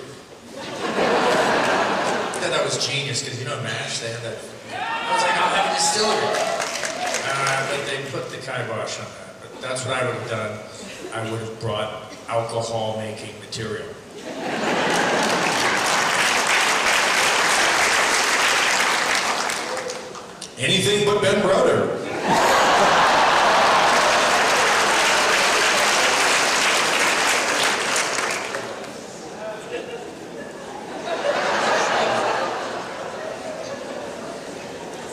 I 0.57 2.39
thought 2.41 2.51
that 2.51 2.65
was 2.65 2.87
genius 2.87 3.23
because 3.23 3.39
you 3.39 3.47
know 3.47 3.61
Mash, 3.63 3.99
they 3.99 4.09
had 4.09 4.23
that. 4.23 4.39
I 4.73 5.13
was 5.13 5.23
like, 5.23 5.37
I'll 5.37 5.55
have 5.55 5.71
a 5.71 5.75
distillery. 5.77 6.57
Uh, 7.29 7.71
but 7.71 7.87
they 7.87 8.03
put 8.11 8.31
the 8.31 8.39
kibosh 8.39 8.99
on 9.01 9.05
that. 9.05 9.37
But 9.43 9.61
that's 9.61 9.85
what 9.85 10.03
I 10.03 10.07
would 10.07 10.17
have 10.17 10.31
done. 10.31 10.59
I 11.13 11.31
would 11.31 11.41
have 11.41 11.61
brought 11.61 12.11
alcohol 12.29 12.97
making 12.97 13.39
material. 13.41 13.87
Anything 20.59 21.05
but 21.05 21.21
Ben 21.21 21.43
Brother. 21.43 21.87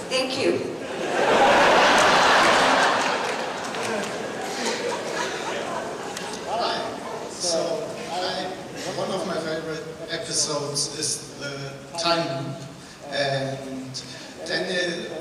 Thank 0.09 0.39
you. 0.39 0.73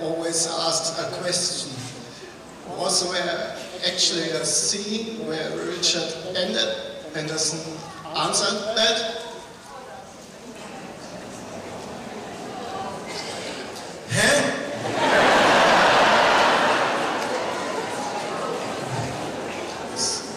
always 0.03 0.47
asked 0.47 0.99
a 0.99 1.05
question. 1.17 1.71
Was 2.79 3.13
there 3.13 3.57
actually 3.87 4.31
a 4.31 4.45
scene 4.45 5.27
where 5.27 5.51
Richard 5.67 6.11
Anderson 7.15 7.61
answered 8.17 8.77
that? 8.77 9.19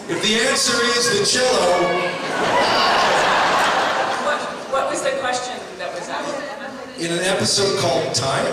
If 0.08 0.15
the 0.26 0.34
answer 0.40 0.74
is 0.98 1.06
the 1.20 1.24
cello, 1.24 1.86
What, 4.26 4.40
what 4.72 4.90
was 4.90 5.02
the 5.02 5.10
question 5.22 5.54
that 5.78 5.94
was 5.94 6.08
asked? 6.08 6.98
in 6.98 7.12
an 7.12 7.20
episode 7.20 7.78
called 7.78 8.12
Time, 8.12 8.44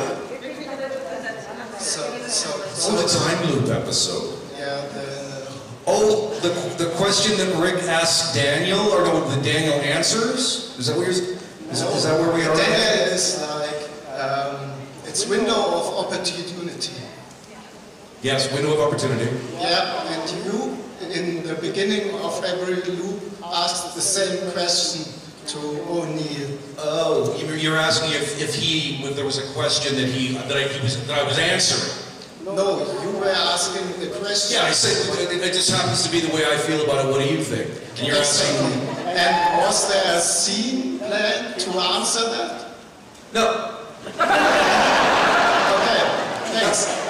So, 1.79 2.01
so, 2.27 2.49
oh, 2.53 3.01
the 3.01 3.07
time 3.09 3.49
loop 3.49 3.69
episode. 3.75 4.37
yeah, 4.55 4.85
the, 4.93 5.51
Oh, 5.87 6.29
the, 6.41 6.49
the 6.83 6.91
question 6.91 7.35
that 7.37 7.55
Rick 7.59 7.83
asked 7.85 8.35
Daniel, 8.35 8.79
or 8.79 9.03
no, 9.03 9.27
the 9.35 9.41
Daniel 9.41 9.73
answers? 9.81 10.77
Is 10.77 10.87
that 10.87 10.95
what 10.95 11.01
you're, 11.03 11.09
is, 11.11 11.21
is 11.71 12.03
that 12.03 12.19
where 12.19 12.31
we 12.33 12.43
are? 12.43 12.55
Daniel 12.55 13.13
is 13.13 13.41
like, 13.41 13.89
um, 14.19 14.71
it's 15.05 15.25
window 15.27 15.55
of 15.55 16.05
opportunity. 16.05 16.93
Yes, 18.21 18.53
window 18.53 18.73
of 18.75 18.79
opportunity. 18.79 19.35
Yeah, 19.59 20.03
and 20.07 20.45
you, 20.45 20.77
in 21.13 21.43
the 21.47 21.55
beginning 21.55 22.13
of 22.21 22.43
every 22.43 22.75
loop, 22.93 23.21
asked 23.45 23.95
the 23.95 24.01
same 24.01 24.51
question 24.51 25.05
to 25.47 25.59
O'Neill. 25.89 26.57
Oh, 26.79 27.35
you- 27.37 27.53
you're 27.55 27.77
asking 27.77 28.11
if, 28.11 28.41
if 28.41 28.55
he, 28.55 29.03
if 29.05 29.15
there 29.15 29.25
was 29.25 29.37
a 29.37 29.53
question 29.53 29.95
that 29.95 30.07
he, 30.07 30.33
that 30.37 30.55
I, 30.57 30.63
he 30.67 30.81
was, 30.81 31.05
that 31.07 31.19
I 31.19 31.23
was 31.23 31.37
answering. 31.37 31.99
No, 32.43 32.79
you 33.03 33.11
were 33.19 33.29
asking 33.29 33.87
the 34.01 34.07
question. 34.19 34.57
Yeah, 34.57 34.67
I 34.67 34.71
said, 34.71 35.31
it, 35.31 35.41
it 35.43 35.53
just 35.53 35.69
happens 35.71 36.03
to 36.03 36.11
be 36.11 36.19
the 36.19 36.33
way 36.35 36.43
I 36.45 36.57
feel 36.57 36.83
about 36.83 37.05
it. 37.05 37.11
What 37.11 37.21
do 37.23 37.27
you 37.33 37.41
think? 37.43 37.69
And 37.99 38.07
you're 38.07 38.17
asking. 38.17 38.57
And 39.07 39.57
was 39.63 39.87
there 39.91 40.17
a 40.17 40.19
scene 40.19 40.99
planned 40.99 41.59
to 41.59 41.69
answer 41.71 42.23
that? 42.31 42.67
no, 43.33 43.79
Okay, 45.73 46.01
thanks. 46.59 47.02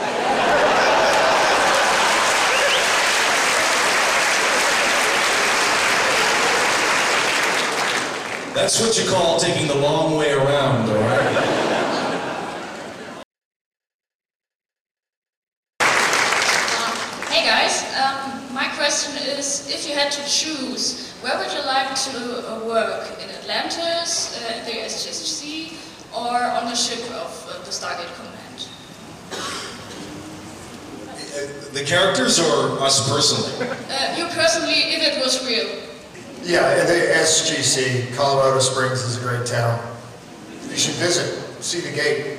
That's 8.53 8.79
what 8.79 8.97
you 8.97 9.09
call 9.09 9.39
taking 9.39 9.67
the 9.67 9.75
long 9.75 10.15
way 10.15 10.31
around, 10.31 10.89
all 10.89 10.95
right? 10.95 11.63
Hey 17.29 17.47
guys, 17.47 17.83
um, 17.97 18.53
my 18.53 18.67
question 18.75 19.15
is, 19.37 19.67
if 19.73 19.87
you 19.87 19.95
had 19.95 20.11
to 20.11 20.21
choose, 20.29 21.13
where 21.21 21.37
would 21.37 21.51
you 21.51 21.65
like 21.65 21.95
to 21.95 22.51
uh, 22.51 22.59
work? 22.65 23.09
In 23.23 23.29
Atlantis, 23.31 24.39
uh, 24.43 24.53
at 24.53 24.65
the 24.65 24.71
SGSC, 24.71 25.73
or 26.15 26.37
on 26.37 26.65
the 26.65 26.75
ship 26.75 27.03
of 27.11 27.49
uh, 27.49 27.57
the 27.63 27.71
Stargate 27.71 28.13
Command? 28.15 28.67
The 31.73 31.83
characters 31.83 32.39
or 32.39 32.79
us 32.79 33.09
personally? 33.09 33.67
Uh, 33.89 34.15
you 34.15 34.27
personally, 34.27 34.93
if 34.93 35.17
it 35.17 35.23
was 35.23 35.43
real. 35.47 35.92
Yeah, 36.45 36.83
the 36.83 36.93
SGC, 37.21 38.13
Colorado 38.17 38.59
Springs 38.59 39.01
is 39.01 39.17
a 39.17 39.21
great 39.21 39.45
town. 39.45 39.79
You 40.69 40.75
should 40.75 40.95
visit, 40.95 41.39
see 41.63 41.79
the 41.79 41.89
gate. 41.89 42.37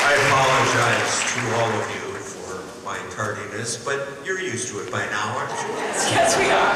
I 0.00 0.14
apologize 0.24 1.14
to 1.34 1.40
all 1.56 1.68
of 1.68 1.90
you 1.90 2.16
for 2.18 2.86
my 2.86 2.98
tardiness, 3.10 3.76
but 3.84 4.08
you're 4.24 4.40
used 4.40 4.68
to 4.68 4.80
it 4.80 4.90
by 4.90 5.04
now, 5.04 5.36
aren't 5.36 5.50
you? 5.50 5.74
Yes, 6.10 6.38
we 6.38 6.44
are. 6.46 6.74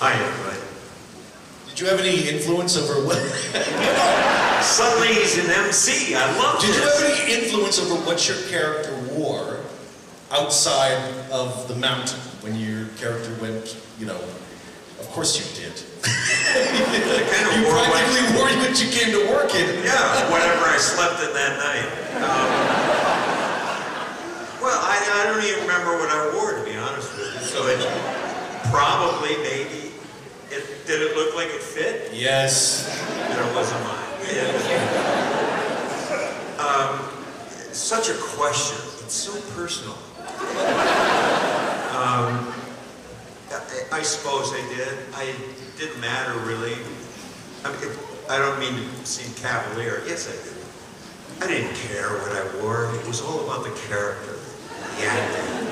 Hi, 0.00 0.12
everybody. 0.12 0.65
Did 1.76 1.84
you 1.84 1.90
have 1.90 2.00
any 2.00 2.26
influence 2.26 2.74
over 2.74 3.04
what? 3.04 3.18
Suddenly 4.64 5.12
he's 5.12 5.36
an 5.36 5.50
MC. 5.50 6.14
I 6.14 6.24
love 6.38 6.58
Did 6.58 6.74
you 6.74 6.80
have 6.80 7.04
any 7.04 7.34
influence 7.34 7.78
over 7.78 7.96
what 7.96 8.26
your 8.26 8.38
character 8.48 8.96
wore 9.12 9.60
outside 10.32 10.96
of 11.30 11.68
the 11.68 11.74
mountain 11.74 12.18
when 12.40 12.56
your 12.56 12.86
character 12.96 13.28
went, 13.42 13.76
you 14.00 14.06
know? 14.06 14.16
Of 15.00 15.06
course 15.12 15.36
you 15.36 15.44
did. 15.52 15.76
Kind 16.08 17.44
of 17.44 17.60
You 17.60 17.68
practically 17.68 18.24
wore 18.32 18.48
what 18.56 18.72
you 18.80 18.88
came 18.88 19.12
to 19.12 19.28
work 19.28 19.54
in. 19.54 19.68
Yeah, 19.84 20.32
whatever 20.32 20.64
I 20.64 20.78
slept 20.80 21.20
in 21.28 21.34
that 21.36 21.60
night. 21.60 21.92
Um, 22.24 22.48
well, 24.64 24.80
I, 24.80 24.96
I 24.96 25.28
don't 25.28 25.44
even 25.44 25.60
remember 25.60 25.92
what 26.00 26.08
I 26.08 26.32
wore, 26.32 26.56
to 26.56 26.64
be 26.64 26.74
honest 26.78 27.12
with 27.12 27.34
you. 27.34 27.40
So 27.44 27.66
it 27.68 27.84
probably, 28.72 29.36
maybe, 29.44 29.85
did 30.86 31.02
it 31.02 31.16
look 31.16 31.34
like 31.34 31.48
it 31.48 31.60
fit? 31.60 32.14
Yes. 32.14 32.86
Then 33.18 33.48
it 33.48 33.54
wasn't 33.54 33.82
mine. 33.82 33.96
um, 36.58 37.00
such 37.72 38.08
a 38.08 38.14
question. 38.14 38.78
It's 39.04 39.14
so 39.14 39.32
personal. 39.54 39.94
Um, 41.96 42.52
I, 43.50 43.98
I 43.98 44.02
suppose 44.02 44.52
I 44.52 44.60
did. 44.74 44.88
I 45.14 45.24
it 45.24 45.78
didn't 45.78 46.00
matter 46.00 46.38
really. 46.40 46.74
I 47.64 47.72
mean, 47.72 47.90
it, 47.90 47.98
I 48.28 48.38
don't 48.38 48.58
mean 48.60 48.74
to 48.74 49.06
seem 49.06 49.34
cavalier. 49.34 50.02
Yes, 50.06 50.28
I 50.28 50.36
did. 50.44 50.56
I 51.42 51.46
didn't 51.52 51.74
care 51.76 52.10
what 52.18 52.32
I 52.32 52.62
wore. 52.62 52.94
It 52.94 53.06
was 53.06 53.20
all 53.20 53.44
about 53.44 53.64
the 53.64 53.70
character, 53.88 54.38
the 54.96 55.06
acting. 55.06 55.65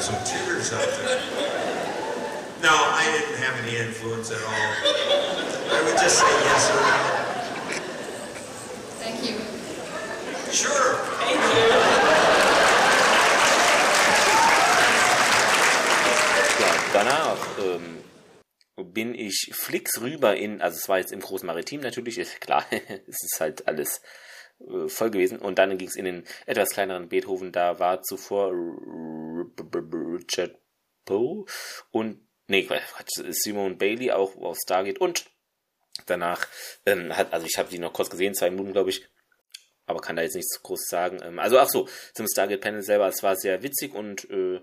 Heard 0.00 0.16
some 0.16 0.24
tears 0.24 0.72
out 0.72 0.80
there. 0.80 1.20
No, 2.62 2.72
I 2.72 3.04
didn't 3.04 3.36
have 3.36 3.54
any 3.62 3.76
influence 3.76 4.30
at 4.30 4.40
all. 4.42 4.54
I 5.76 5.82
would 5.84 5.98
just 6.00 6.18
say 6.18 6.32
yes 6.48 6.70
or 6.70 6.80
no. 6.88 6.96
Thank 9.02 9.20
you. 9.28 9.36
Sure. 10.50 10.96
Thank 11.20 11.36
you. 11.36 11.70
Danach 16.94 17.36
ähm, 17.58 17.98
bin 18.94 19.14
ich 19.14 19.50
flicks 19.52 20.00
rüber 20.00 20.34
in, 20.34 20.62
also 20.62 20.78
es 20.78 20.88
war 20.88 20.96
jetzt 20.96 21.12
im 21.12 21.20
Großen 21.20 21.46
Maritim 21.46 21.82
natürlich, 21.82 22.16
ist 22.16 22.40
klar, 22.40 22.64
es 22.70 23.22
ist 23.22 23.36
halt 23.38 23.68
alles 23.68 24.00
äh, 24.60 24.88
voll 24.88 25.10
gewesen. 25.10 25.38
Und 25.38 25.58
dann 25.58 25.76
ging 25.76 25.88
es 25.88 25.96
in 25.96 26.06
den 26.06 26.24
etwas 26.46 26.70
kleineren 26.70 27.10
Beethoven, 27.10 27.52
da 27.52 27.78
war 27.78 28.02
zuvor 28.02 28.50
Richard 29.42 30.56
Poe 31.04 31.44
und, 31.90 32.26
nee, 32.46 32.68
Simone 33.30 33.76
Bailey 33.76 34.10
auch 34.12 34.36
auf 34.36 34.58
Stargate 34.62 34.98
und 34.98 35.30
danach 36.06 36.46
ähm, 36.86 37.16
hat, 37.16 37.32
also 37.32 37.46
ich 37.46 37.58
habe 37.58 37.70
die 37.70 37.78
noch 37.78 37.92
kurz 37.92 38.10
gesehen, 38.10 38.34
zwei 38.34 38.50
Minuten 38.50 38.72
glaube 38.72 38.90
ich, 38.90 39.06
aber 39.86 40.00
kann 40.00 40.16
da 40.16 40.22
jetzt 40.22 40.36
nichts 40.36 40.62
groß 40.62 40.86
sagen. 40.88 41.20
Ähm, 41.22 41.38
also 41.38 41.58
ach 41.58 41.68
so, 41.68 41.88
zum 42.14 42.26
Stargate 42.26 42.60
Panel 42.60 42.82
selber, 42.82 43.08
es 43.08 43.22
war 43.22 43.36
sehr 43.36 43.62
witzig 43.62 43.94
und 43.94 44.28
äh, 44.30 44.60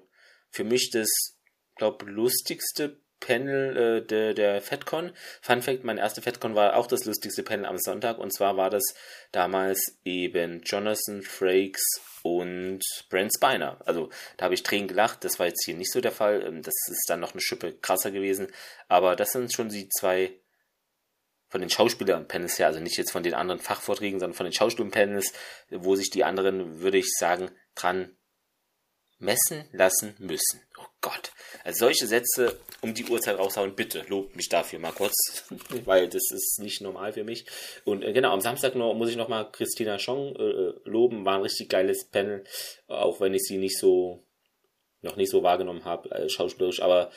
für 0.50 0.64
mich 0.64 0.90
das, 0.92 1.38
glaube 1.76 2.06
lustigste 2.06 3.02
Panel 3.20 3.78
äh, 3.78 4.06
der, 4.06 4.34
der 4.34 4.62
FedCon. 4.62 5.12
Fun 5.42 5.62
Fact, 5.62 5.84
mein 5.84 5.98
erster 5.98 6.22
FedCon 6.22 6.56
war 6.56 6.76
auch 6.76 6.88
das 6.88 7.06
lustigste 7.06 7.44
Panel 7.44 7.66
am 7.66 7.78
Sonntag 7.78 8.18
und 8.18 8.34
zwar 8.34 8.58
war 8.58 8.70
das 8.70 8.84
damals 9.32 10.00
eben 10.04 10.62
Jonathan 10.64 11.22
Frakes 11.24 11.84
und 12.24 12.82
Brent 13.10 13.32
Spiner. 13.36 13.80
Also 13.86 14.10
da 14.38 14.46
habe 14.46 14.54
ich 14.54 14.64
Tränen 14.64 14.88
gelacht, 14.88 15.24
das 15.24 15.40
war 15.40 15.48
jetzt 15.48 15.66
hier 15.66 15.76
nicht 15.76 15.92
so 15.92 16.02
der 16.02 16.12
Fall. 16.12 16.44
Ähm, 16.46 16.62
das 16.62 16.76
ist 16.90 17.06
dann 17.08 17.20
noch 17.20 17.32
eine 17.32 17.42
Schippe 17.42 17.74
krasser 17.74 18.12
gewesen, 18.12 18.48
aber 18.88 19.16
das 19.16 19.32
sind 19.32 19.54
schon 19.54 19.70
die 19.70 19.90
zwei 19.90 20.40
von 21.50 21.62
den 21.62 21.70
Schauspieler-Panels 21.70 22.60
her, 22.60 22.68
also 22.68 22.82
nicht 22.82 22.98
jetzt 22.98 23.12
von 23.12 23.24
den 23.24 23.34
anderen 23.34 23.62
Fachvorträgen, 23.62 24.20
sondern 24.20 24.36
von 24.36 24.46
den 24.46 24.54
Schauspiel-Panels, 24.54 25.32
wo 25.70 25.96
sich 25.96 26.10
die 26.10 26.26
anderen, 26.26 26.82
würde 26.82 26.98
ich 26.98 27.10
sagen, 27.18 27.52
dran 27.74 28.18
messen 29.18 29.68
lassen 29.72 30.16
müssen. 30.20 30.62
Gott. 31.08 31.32
Also 31.64 31.86
solche 31.86 32.06
Sätze 32.06 32.60
um 32.82 32.94
die 32.94 33.06
Uhrzeit 33.06 33.38
raushauen, 33.38 33.76
bitte, 33.76 34.04
lobt 34.10 34.36
mich 34.36 34.50
dafür 34.50 34.80
mal 34.80 34.92
kurz, 34.92 35.46
weil 35.86 36.10
das 36.10 36.32
ist 36.32 36.60
nicht 36.60 36.82
normal 36.82 37.14
für 37.14 37.24
mich. 37.24 37.46
Und 37.86 38.04
äh, 38.04 38.12
genau, 38.12 38.32
am 38.32 38.42
Samstag 38.42 38.76
noch, 38.76 38.94
muss 38.94 39.10
ich 39.10 39.16
nochmal 39.16 39.50
Christina 39.52 40.00
Schong 40.00 40.36
äh, 40.36 40.74
loben, 40.84 41.24
war 41.24 41.36
ein 41.36 41.44
richtig 41.44 41.70
geiles 41.70 42.04
Panel, 42.06 42.44
auch 42.88 43.22
wenn 43.22 43.34
ich 43.34 43.44
sie 43.44 43.58
nicht 43.58 43.80
so, 43.80 44.22
noch 45.02 45.16
nicht 45.16 45.32
so 45.32 45.44
wahrgenommen 45.44 45.86
habe, 45.86 46.12
äh, 46.12 46.30
schauspielerisch, 46.30 46.82
aber 46.82 47.10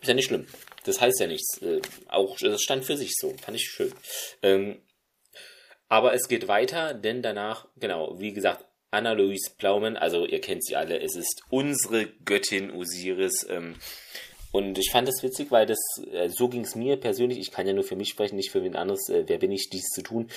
ist 0.00 0.08
ja 0.08 0.14
nicht 0.14 0.26
schlimm. 0.26 0.46
Das 0.84 1.00
heißt 1.00 1.18
ja 1.18 1.26
nichts. 1.26 1.60
Äh, 1.62 1.80
auch 2.06 2.36
das 2.38 2.62
stand 2.62 2.84
für 2.84 2.96
sich 2.96 3.14
so. 3.16 3.34
Fand 3.42 3.56
ich 3.56 3.64
schön. 3.64 3.92
Ähm, 4.42 4.82
Aber 5.88 6.14
es 6.14 6.28
geht 6.28 6.46
weiter, 6.46 6.94
denn 6.94 7.22
danach, 7.22 7.66
genau, 7.76 8.20
wie 8.20 8.32
gesagt, 8.32 8.64
Anna-Louise 8.96 9.52
Plaumen, 9.58 9.96
also 9.96 10.26
ihr 10.26 10.40
kennt 10.40 10.64
sie 10.64 10.76
alle, 10.76 11.00
es 11.00 11.14
ist 11.16 11.42
unsere 11.50 12.06
Göttin 12.24 12.70
Osiris. 12.70 13.46
Ähm, 13.48 13.76
und 14.52 14.78
ich 14.78 14.90
fand 14.90 15.06
das 15.06 15.22
witzig, 15.22 15.50
weil 15.50 15.66
das, 15.66 15.78
äh, 16.10 16.30
so 16.30 16.48
ging 16.48 16.62
es 16.62 16.74
mir 16.74 16.96
persönlich, 16.96 17.38
ich 17.38 17.50
kann 17.50 17.66
ja 17.66 17.74
nur 17.74 17.84
für 17.84 17.96
mich 17.96 18.08
sprechen, 18.08 18.36
nicht 18.36 18.50
für 18.50 18.64
wen 18.64 18.74
anderes, 18.74 19.08
äh, 19.10 19.24
wer 19.26 19.38
bin 19.38 19.52
ich, 19.52 19.68
dies 19.70 19.84
zu 19.88 20.02
tun. 20.02 20.30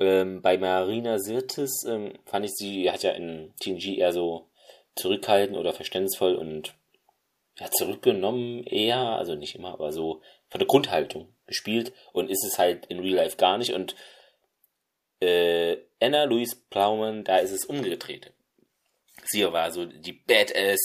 Ähm, 0.00 0.40
bei 0.40 0.56
Marina 0.56 1.18
Sirtis 1.18 1.84
ähm, 1.86 2.14
fand 2.24 2.46
ich, 2.46 2.52
sie 2.52 2.90
hat 2.90 3.02
ja 3.02 3.10
in 3.10 3.52
TNG 3.60 3.98
eher 3.98 4.12
so 4.12 4.48
zurückhaltend 4.94 5.58
oder 5.58 5.72
verständnisvoll 5.72 6.34
und 6.34 6.74
ja, 7.58 7.70
zurückgenommen 7.70 8.64
eher, 8.64 8.98
also 8.98 9.34
nicht 9.34 9.54
immer, 9.54 9.74
aber 9.74 9.92
so 9.92 10.22
von 10.48 10.58
der 10.58 10.66
Grundhaltung 10.66 11.28
gespielt 11.46 11.92
und 12.12 12.30
ist 12.30 12.44
es 12.44 12.58
halt 12.58 12.86
in 12.86 13.00
Real 13.00 13.16
Life 13.16 13.36
gar 13.36 13.58
nicht 13.58 13.74
und 13.74 13.94
äh, 15.20 15.76
Anna 16.02 16.24
Louise 16.24 16.56
Plowman, 16.70 17.24
da 17.24 17.38
ist 17.38 17.52
es 17.52 17.64
umgedreht. 17.64 18.32
Sie 19.24 19.44
war 19.44 19.70
so 19.70 19.86
die 19.86 20.12
Badass 20.12 20.80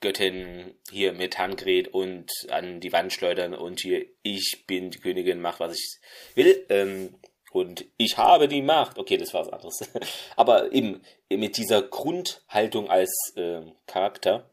Göttin 0.00 0.74
hier 0.90 1.12
mit 1.12 1.38
Handgret 1.38 1.88
und 1.88 2.30
an 2.48 2.80
die 2.80 2.92
Wand 2.92 3.12
schleudern 3.12 3.54
und 3.54 3.80
hier 3.80 4.06
ich 4.22 4.64
bin 4.66 4.90
die 4.90 4.98
Königin, 4.98 5.40
mach 5.40 5.60
was 5.60 5.74
ich 5.74 5.98
will. 6.34 6.64
Ähm, 6.70 7.14
und 7.52 7.84
ich 7.96 8.16
habe 8.16 8.48
die 8.48 8.62
Macht. 8.62 8.98
Okay, 8.98 9.16
das 9.16 9.34
war 9.34 9.42
was 9.42 9.52
anderes. 9.52 9.80
Aber 10.36 10.72
eben 10.72 11.02
mit 11.28 11.56
dieser 11.56 11.82
Grundhaltung 11.82 12.88
als 12.88 13.32
äh, 13.36 13.62
Charakter 13.86 14.50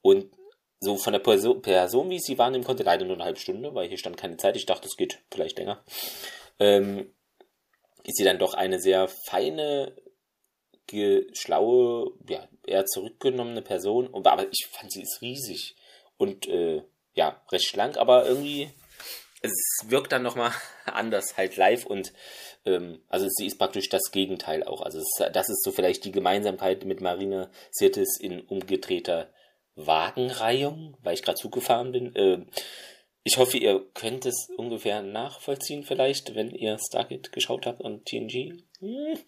und 0.00 0.30
so 0.78 0.96
von 0.96 1.12
der 1.12 1.20
Person, 1.20 1.60
Person, 1.60 2.10
wie 2.10 2.20
sie 2.20 2.38
wahrnehmen 2.38 2.64
konnte, 2.64 2.84
leider 2.84 3.04
nur 3.04 3.16
eine 3.16 3.24
halbe 3.24 3.40
Stunde, 3.40 3.74
weil 3.74 3.88
hier 3.88 3.98
stand 3.98 4.16
keine 4.16 4.36
Zeit. 4.36 4.56
Ich 4.56 4.66
dachte, 4.66 4.86
es 4.86 4.96
geht 4.96 5.18
vielleicht 5.30 5.58
länger. 5.58 5.82
Ähm, 6.58 7.12
ist 8.06 8.16
sie 8.16 8.24
dann 8.24 8.38
doch 8.38 8.54
eine 8.54 8.80
sehr 8.80 9.08
feine, 9.08 9.94
schlaue, 11.32 12.12
ja, 12.28 12.48
eher 12.64 12.86
zurückgenommene 12.86 13.62
Person. 13.62 14.08
Aber 14.14 14.46
ich 14.50 14.68
fand 14.70 14.92
sie 14.92 15.02
ist 15.02 15.20
riesig 15.20 15.74
und 16.16 16.46
äh, 16.46 16.82
ja, 17.14 17.42
recht 17.50 17.66
schlank, 17.66 17.96
aber 17.96 18.26
irgendwie 18.26 18.70
es 19.42 19.52
wirkt 19.88 20.12
dann 20.12 20.22
nochmal 20.22 20.52
anders 20.84 21.36
halt 21.36 21.56
live 21.56 21.86
und 21.86 22.12
ähm, 22.64 23.02
also 23.08 23.26
sie 23.28 23.46
ist 23.46 23.58
praktisch 23.58 23.88
das 23.88 24.10
Gegenteil 24.12 24.64
auch. 24.64 24.82
Also 24.82 24.98
es, 24.98 25.32
das 25.32 25.48
ist 25.48 25.64
so 25.64 25.72
vielleicht 25.72 26.04
die 26.04 26.12
Gemeinsamkeit 26.12 26.84
mit 26.84 27.00
Marina 27.00 27.50
Sirtis 27.70 28.18
in 28.20 28.40
umgedrehter 28.40 29.28
Wagenreihung, 29.74 30.96
weil 31.02 31.14
ich 31.14 31.22
gerade 31.22 31.38
zugefahren 31.38 31.92
bin. 31.92 32.14
Äh, 32.16 32.46
ich 33.26 33.38
hoffe, 33.38 33.58
ihr 33.58 33.84
könnt 33.92 34.24
es 34.24 34.48
ungefähr 34.56 35.02
nachvollziehen, 35.02 35.82
vielleicht, 35.82 36.36
wenn 36.36 36.52
ihr 36.52 36.78
Stargate 36.78 37.32
geschaut 37.32 37.66
habt 37.66 37.80
und 37.80 38.06
TNG. 38.06 38.62
Hm. 38.78 39.18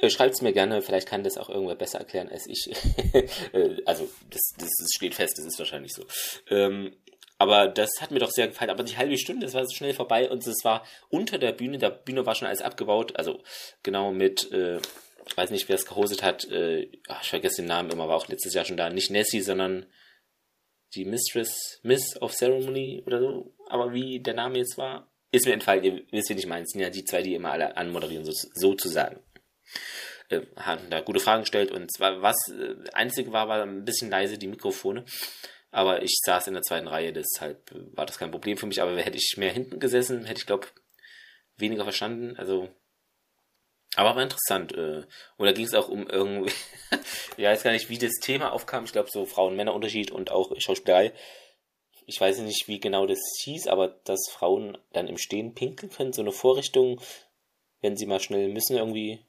Äh, 0.00 0.08
Schreibt 0.08 0.34
es 0.34 0.40
mir 0.40 0.52
gerne, 0.52 0.82
vielleicht 0.82 1.08
kann 1.08 1.24
das 1.24 1.36
auch 1.36 1.50
irgendwer 1.50 1.74
besser 1.74 1.98
erklären 1.98 2.28
als 2.28 2.46
ich. 2.46 2.70
Äh, 3.52 3.82
also, 3.86 4.08
das, 4.30 4.40
das, 4.56 4.70
steht 4.94 5.16
fest, 5.16 5.36
das 5.36 5.46
ist 5.46 5.58
wahrscheinlich 5.58 5.92
so. 5.92 6.04
Ähm, 6.48 6.96
aber 7.38 7.66
das 7.66 7.90
hat 8.00 8.12
mir 8.12 8.20
doch 8.20 8.30
sehr 8.30 8.46
gefallen. 8.46 8.70
Aber 8.70 8.84
die 8.84 8.96
halbe 8.96 9.18
Stunde, 9.18 9.46
das 9.46 9.54
war 9.54 9.66
so 9.66 9.74
schnell 9.74 9.94
vorbei 9.94 10.30
und 10.30 10.46
es 10.46 10.64
war 10.64 10.86
unter 11.08 11.38
der 11.38 11.50
Bühne. 11.50 11.78
Der 11.78 11.90
Bühne 11.90 12.24
war 12.24 12.36
schon 12.36 12.46
alles 12.46 12.62
abgebaut. 12.62 13.16
Also 13.16 13.42
genau 13.82 14.12
mit, 14.12 14.52
äh, 14.52 14.78
weiß 15.34 15.50
nicht, 15.50 15.68
wer 15.68 15.74
es 15.74 15.86
gehostet 15.86 16.22
hat. 16.22 16.44
Äh, 16.44 16.88
ach, 17.08 17.20
ich 17.24 17.30
vergesse 17.30 17.62
den 17.62 17.66
Namen 17.66 17.90
immer, 17.90 18.06
war 18.06 18.16
auch 18.16 18.28
letztes 18.28 18.54
Jahr 18.54 18.64
schon 18.64 18.76
da. 18.76 18.90
Nicht 18.90 19.10
Nessie, 19.10 19.40
sondern 19.40 19.86
die 20.94 21.04
Mistress, 21.04 21.80
Miss 21.82 22.20
of 22.20 22.32
Ceremony 22.32 23.02
oder 23.06 23.20
so. 23.20 23.54
Aber 23.68 23.92
wie 23.92 24.20
der 24.20 24.34
Name 24.34 24.58
jetzt 24.58 24.76
war, 24.78 25.10
ist 25.30 25.46
mir 25.46 25.54
entfallen. 25.54 25.84
Ihr 25.84 26.02
wisst, 26.10 26.28
wen 26.30 26.38
ich 26.38 26.46
meine. 26.46 26.66
Sind 26.66 26.80
ja 26.80 26.90
die 26.90 27.04
zwei, 27.04 27.22
die 27.22 27.34
immer 27.34 27.52
alle 27.52 27.76
anmoderieren, 27.76 28.24
so, 28.24 28.32
sozusagen. 28.32 29.20
Äh, 30.28 30.42
haben 30.56 30.90
da 30.90 31.00
gute 31.00 31.20
Fragen 31.20 31.42
gestellt 31.42 31.70
und 31.70 31.92
zwar 31.92 32.22
was 32.22 32.36
äh, 32.48 32.74
einzige 32.92 33.32
war, 33.32 33.48
war 33.48 33.62
ein 33.62 33.84
bisschen 33.84 34.10
leise 34.10 34.38
die 34.38 34.48
Mikrofone. 34.48 35.04
Aber 35.70 36.02
ich 36.02 36.18
saß 36.22 36.48
in 36.48 36.54
der 36.54 36.62
zweiten 36.62 36.86
Reihe, 36.86 37.14
deshalb 37.14 37.70
war 37.94 38.04
das 38.04 38.18
kein 38.18 38.30
Problem 38.30 38.58
für 38.58 38.66
mich. 38.66 38.82
Aber 38.82 38.94
hätte 38.98 39.16
ich 39.16 39.36
mehr 39.38 39.52
hinten 39.52 39.80
gesessen, 39.80 40.26
hätte 40.26 40.40
ich, 40.40 40.46
glaube 40.46 40.68
weniger 41.56 41.84
verstanden. 41.84 42.36
Also, 42.36 42.68
aber 43.96 44.16
war 44.16 44.22
interessant. 44.22 44.72
Äh, 44.72 45.02
und 45.36 45.46
da 45.46 45.52
ging 45.52 45.66
es 45.66 45.74
auch 45.74 45.88
um 45.88 46.06
irgendwie, 46.08 46.52
ja, 47.36 47.50
weiß 47.50 47.62
gar 47.62 47.72
nicht, 47.72 47.88
wie 47.88 47.98
das 47.98 48.12
Thema 48.20 48.52
aufkam. 48.52 48.84
Ich 48.84 48.92
glaube, 48.92 49.10
so 49.10 49.26
Frauen-Männer-Unterschied 49.26 50.10
und 50.10 50.30
auch 50.30 50.52
Schauspielerei. 50.58 51.12
Ich 52.06 52.20
weiß 52.20 52.38
nicht, 52.38 52.68
wie 52.68 52.80
genau 52.80 53.06
das 53.06 53.20
hieß, 53.42 53.68
aber 53.68 53.88
dass 54.04 54.28
Frauen 54.30 54.76
dann 54.92 55.08
im 55.08 55.18
Stehen 55.18 55.54
pinkeln 55.54 55.90
können, 55.90 56.12
so 56.12 56.22
eine 56.22 56.32
Vorrichtung, 56.32 57.00
wenn 57.80 57.96
sie 57.96 58.06
mal 58.06 58.20
schnell 58.20 58.48
müssen, 58.48 58.76
irgendwie 58.76 59.20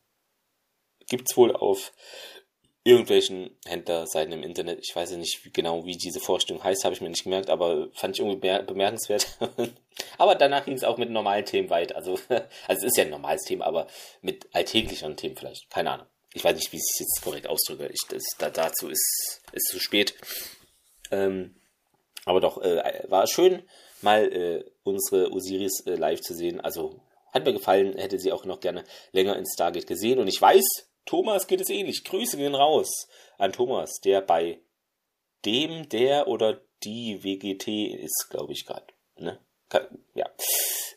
gibt's 1.07 1.37
wohl 1.37 1.55
auf 1.55 1.91
irgendwelchen 2.83 3.51
Händlerseiten 3.65 4.33
im 4.33 4.43
Internet. 4.43 4.79
Ich 4.81 4.93
weiß 4.95 5.11
ja 5.11 5.17
nicht 5.17 5.53
genau, 5.53 5.85
wie 5.85 5.95
diese 5.95 6.19
Vorstellung 6.19 6.63
heißt, 6.63 6.83
habe 6.83 6.93
ich 6.93 7.01
mir 7.01 7.09
nicht 7.09 7.23
gemerkt, 7.23 7.49
aber 7.49 7.89
fand 7.93 8.15
ich 8.15 8.25
irgendwie 8.25 8.63
bemerkenswert. 8.65 9.27
aber 10.17 10.35
danach 10.35 10.65
ging 10.65 10.73
es 10.73 10.83
auch 10.83 10.97
mit 10.97 11.09
normalen 11.09 11.45
Themen 11.45 11.69
weit. 11.69 11.95
Also, 11.95 12.19
also 12.29 12.47
es 12.67 12.83
ist 12.83 12.97
ja 12.97 13.05
ein 13.05 13.09
normales 13.09 13.43
Thema, 13.43 13.65
aber 13.65 13.87
mit 14.21 14.47
alltäglicheren 14.53 15.15
Themen 15.15 15.37
vielleicht. 15.37 15.69
Keine 15.69 15.91
Ahnung. 15.91 16.07
Ich 16.33 16.43
weiß 16.43 16.55
nicht, 16.55 16.71
wie 16.73 16.77
ich 16.77 16.83
es 16.83 16.99
jetzt 16.99 17.21
korrekt 17.23 17.47
ausdrücke. 17.47 17.87
Ich, 17.87 18.01
das, 18.09 18.23
da, 18.37 18.49
dazu 18.49 18.89
ist 18.89 19.41
es 19.53 19.63
zu 19.63 19.79
spät. 19.79 20.15
Ähm, 21.11 21.55
aber 22.25 22.41
doch, 22.41 22.61
äh, 22.61 23.03
war 23.07 23.27
schön, 23.27 23.63
mal 24.01 24.31
äh, 24.31 24.63
unsere 24.83 25.31
Osiris 25.31 25.85
äh, 25.85 25.95
live 25.95 26.21
zu 26.21 26.33
sehen. 26.33 26.59
Also 26.59 26.99
hat 27.31 27.45
mir 27.45 27.53
gefallen, 27.53 27.97
hätte 27.97 28.19
sie 28.19 28.31
auch 28.31 28.45
noch 28.45 28.59
gerne 28.59 28.83
länger 29.11 29.37
in 29.37 29.45
Stargate 29.45 29.87
gesehen. 29.87 30.19
Und 30.19 30.27
ich 30.27 30.41
weiß, 30.41 30.63
Thomas 31.05 31.47
geht 31.47 31.61
es 31.61 31.69
ähnlich. 31.69 32.03
Grüße 32.03 32.37
gehen 32.37 32.55
raus 32.55 33.07
an 33.37 33.53
Thomas, 33.53 33.99
der 34.03 34.21
bei 34.21 34.59
dem, 35.45 35.89
der 35.89 36.27
oder 36.27 36.61
die 36.83 37.23
WGT 37.23 37.67
ist, 38.01 38.27
glaube 38.29 38.53
ich 38.53 38.65
gerade. 38.65 38.87
Ne? 39.17 39.39
Ja. 40.13 40.29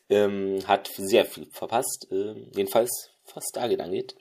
Ähm, 0.09 0.61
hat 0.67 0.91
sehr 0.97 1.25
viel 1.25 1.47
verpasst. 1.51 2.07
Äh, 2.11 2.35
jedenfalls, 2.55 3.11
was 3.35 3.45
Stargate 3.51 3.81
angeht. 3.81 4.17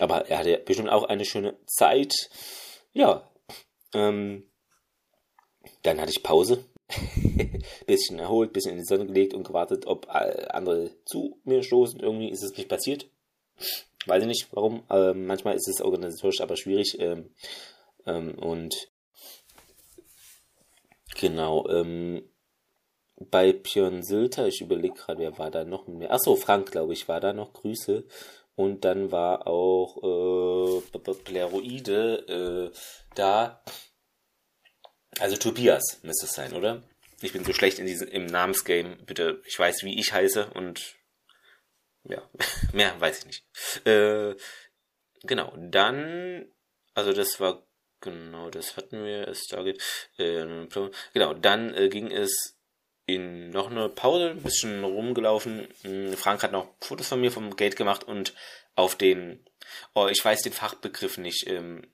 Aber 0.00 0.26
er 0.28 0.38
hatte 0.38 0.58
bestimmt 0.58 0.88
auch 0.88 1.04
eine 1.04 1.24
schöne 1.24 1.56
Zeit. 1.66 2.14
Ja. 2.92 3.30
Ähm, 3.94 4.48
dann 5.82 6.00
hatte 6.00 6.12
ich 6.12 6.22
Pause. 6.22 6.64
bisschen 7.86 8.18
erholt, 8.18 8.52
bisschen 8.52 8.72
in 8.72 8.78
die 8.78 8.84
Sonne 8.84 9.06
gelegt 9.06 9.34
und 9.34 9.44
gewartet, 9.44 9.86
ob 9.86 10.08
andere 10.08 10.90
zu 11.04 11.38
mir 11.44 11.62
stoßen. 11.62 12.00
Irgendwie 12.00 12.30
ist 12.30 12.42
es 12.42 12.56
nicht 12.56 12.68
passiert. 12.68 13.08
Weiß 14.06 14.22
ich 14.22 14.28
nicht 14.28 14.48
warum. 14.52 14.84
Ähm, 14.90 15.26
manchmal 15.26 15.56
ist 15.56 15.68
es 15.68 15.80
organisatorisch 15.80 16.40
aber 16.40 16.56
schwierig. 16.56 16.98
Ähm, 17.00 17.30
ähm, 18.06 18.34
und 18.38 18.88
genau, 21.18 21.68
ähm, 21.68 22.28
bei 23.18 23.52
Björn 23.52 24.02
Sylter, 24.02 24.46
ich 24.46 24.60
überlege 24.60 24.94
gerade, 24.94 25.20
wer 25.20 25.38
war 25.38 25.50
da 25.50 25.64
noch 25.64 25.86
mehr? 25.86 26.12
Achso, 26.12 26.36
Frank, 26.36 26.70
glaube 26.70 26.92
ich, 26.92 27.08
war 27.08 27.20
da 27.20 27.32
noch. 27.32 27.52
Grüße. 27.52 28.04
Und 28.54 28.84
dann 28.84 29.12
war 29.12 29.46
auch 29.46 30.82
äh, 30.92 30.98
Pleroide 31.24 32.72
äh, 32.72 32.76
da. 33.14 33.62
Also 35.18 35.36
Tobias 35.36 36.00
müsste 36.02 36.26
es 36.26 36.32
sein, 36.32 36.54
oder? 36.54 36.82
Ich 37.20 37.32
bin 37.32 37.44
so 37.44 37.52
schlecht 37.52 37.78
in 37.78 37.86
diesem, 37.86 38.08
im 38.08 38.26
Namensgame. 38.26 38.96
Bitte, 39.06 39.42
ich 39.46 39.58
weiß, 39.58 39.82
wie 39.82 39.98
ich 39.98 40.12
heiße 40.12 40.50
und 40.54 40.95
ja, 42.08 42.28
mehr 42.72 43.00
weiß 43.00 43.20
ich 43.20 43.26
nicht. 43.26 43.86
Äh, 43.86 44.34
genau, 45.22 45.52
dann, 45.56 46.46
also 46.94 47.12
das 47.12 47.40
war, 47.40 47.66
genau, 48.00 48.50
das 48.50 48.76
hatten 48.76 49.04
wir, 49.04 49.28
es 49.28 49.46
da 49.48 49.62
geht, 49.62 49.82
äh, 50.18 50.66
genau, 51.12 51.34
dann 51.34 51.74
äh, 51.74 51.88
ging 51.88 52.10
es 52.10 52.56
in 53.06 53.50
noch 53.50 53.70
eine 53.70 53.88
Pause, 53.88 54.30
ein 54.30 54.42
bisschen 54.42 54.82
rumgelaufen. 54.82 55.68
Hm, 55.82 56.14
Frank 56.14 56.42
hat 56.42 56.52
noch 56.52 56.74
Fotos 56.80 57.08
von 57.08 57.20
mir 57.20 57.30
vom 57.30 57.54
Gate 57.54 57.76
gemacht 57.76 58.04
und 58.04 58.34
auf 58.74 58.96
den, 58.96 59.44
oh, 59.94 60.08
ich 60.08 60.24
weiß 60.24 60.42
den 60.42 60.52
Fachbegriff 60.52 61.16
nicht, 61.16 61.46
ähm, 61.46 61.86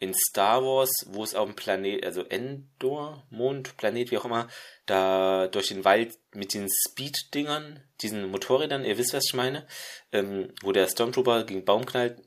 in 0.00 0.14
Star 0.14 0.62
Wars, 0.64 0.90
wo 1.08 1.22
es 1.22 1.34
auf 1.34 1.46
dem 1.46 1.54
Planet, 1.54 2.04
also 2.04 2.24
Endor, 2.24 3.26
Mond, 3.28 3.76
Planet, 3.76 4.10
wie 4.10 4.16
auch 4.16 4.24
immer, 4.24 4.48
da 4.86 5.46
durch 5.46 5.68
den 5.68 5.84
Wald 5.84 6.18
mit 6.32 6.54
den 6.54 6.68
Speed-Dingern, 6.68 7.84
diesen 8.00 8.30
Motorrädern, 8.30 8.86
ihr 8.86 8.96
wisst, 8.96 9.12
was 9.12 9.26
ich 9.26 9.34
meine, 9.34 9.66
ähm, 10.10 10.54
wo 10.62 10.72
der 10.72 10.88
Stormtrooper 10.88 11.44
gegen 11.44 11.66
Baum 11.66 11.84
knallt 11.84 12.18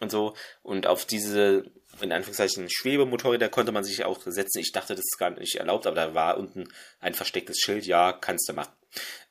und 0.00 0.10
so, 0.10 0.34
und 0.62 0.88
auf 0.88 1.04
diese, 1.04 1.70
in 2.00 2.10
Anführungszeichen, 2.10 2.68
Schwebemotorräder 2.68 3.48
konnte 3.48 3.70
man 3.70 3.84
sich 3.84 4.04
auch 4.04 4.18
setzen. 4.24 4.58
Ich 4.58 4.72
dachte, 4.72 4.94
das 4.94 5.04
ist 5.04 5.18
gar 5.18 5.30
nicht 5.30 5.54
erlaubt, 5.54 5.86
aber 5.86 5.96
da 5.96 6.14
war 6.14 6.36
unten 6.36 6.66
ein 6.98 7.14
verstecktes 7.14 7.58
Schild, 7.60 7.86
ja, 7.86 8.12
kannst 8.12 8.48
du 8.48 8.54
machen. 8.54 8.74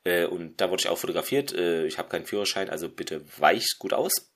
Äh, 0.04 0.24
und 0.24 0.58
da 0.58 0.70
wurde 0.70 0.80
ich 0.80 0.88
auch 0.88 0.98
fotografiert. 0.98 1.52
Äh, 1.52 1.84
ich 1.84 1.98
habe 1.98 2.08
keinen 2.08 2.24
Führerschein, 2.24 2.70
also 2.70 2.88
bitte 2.88 3.26
weicht 3.38 3.78
gut 3.78 3.92
aus. 3.92 4.32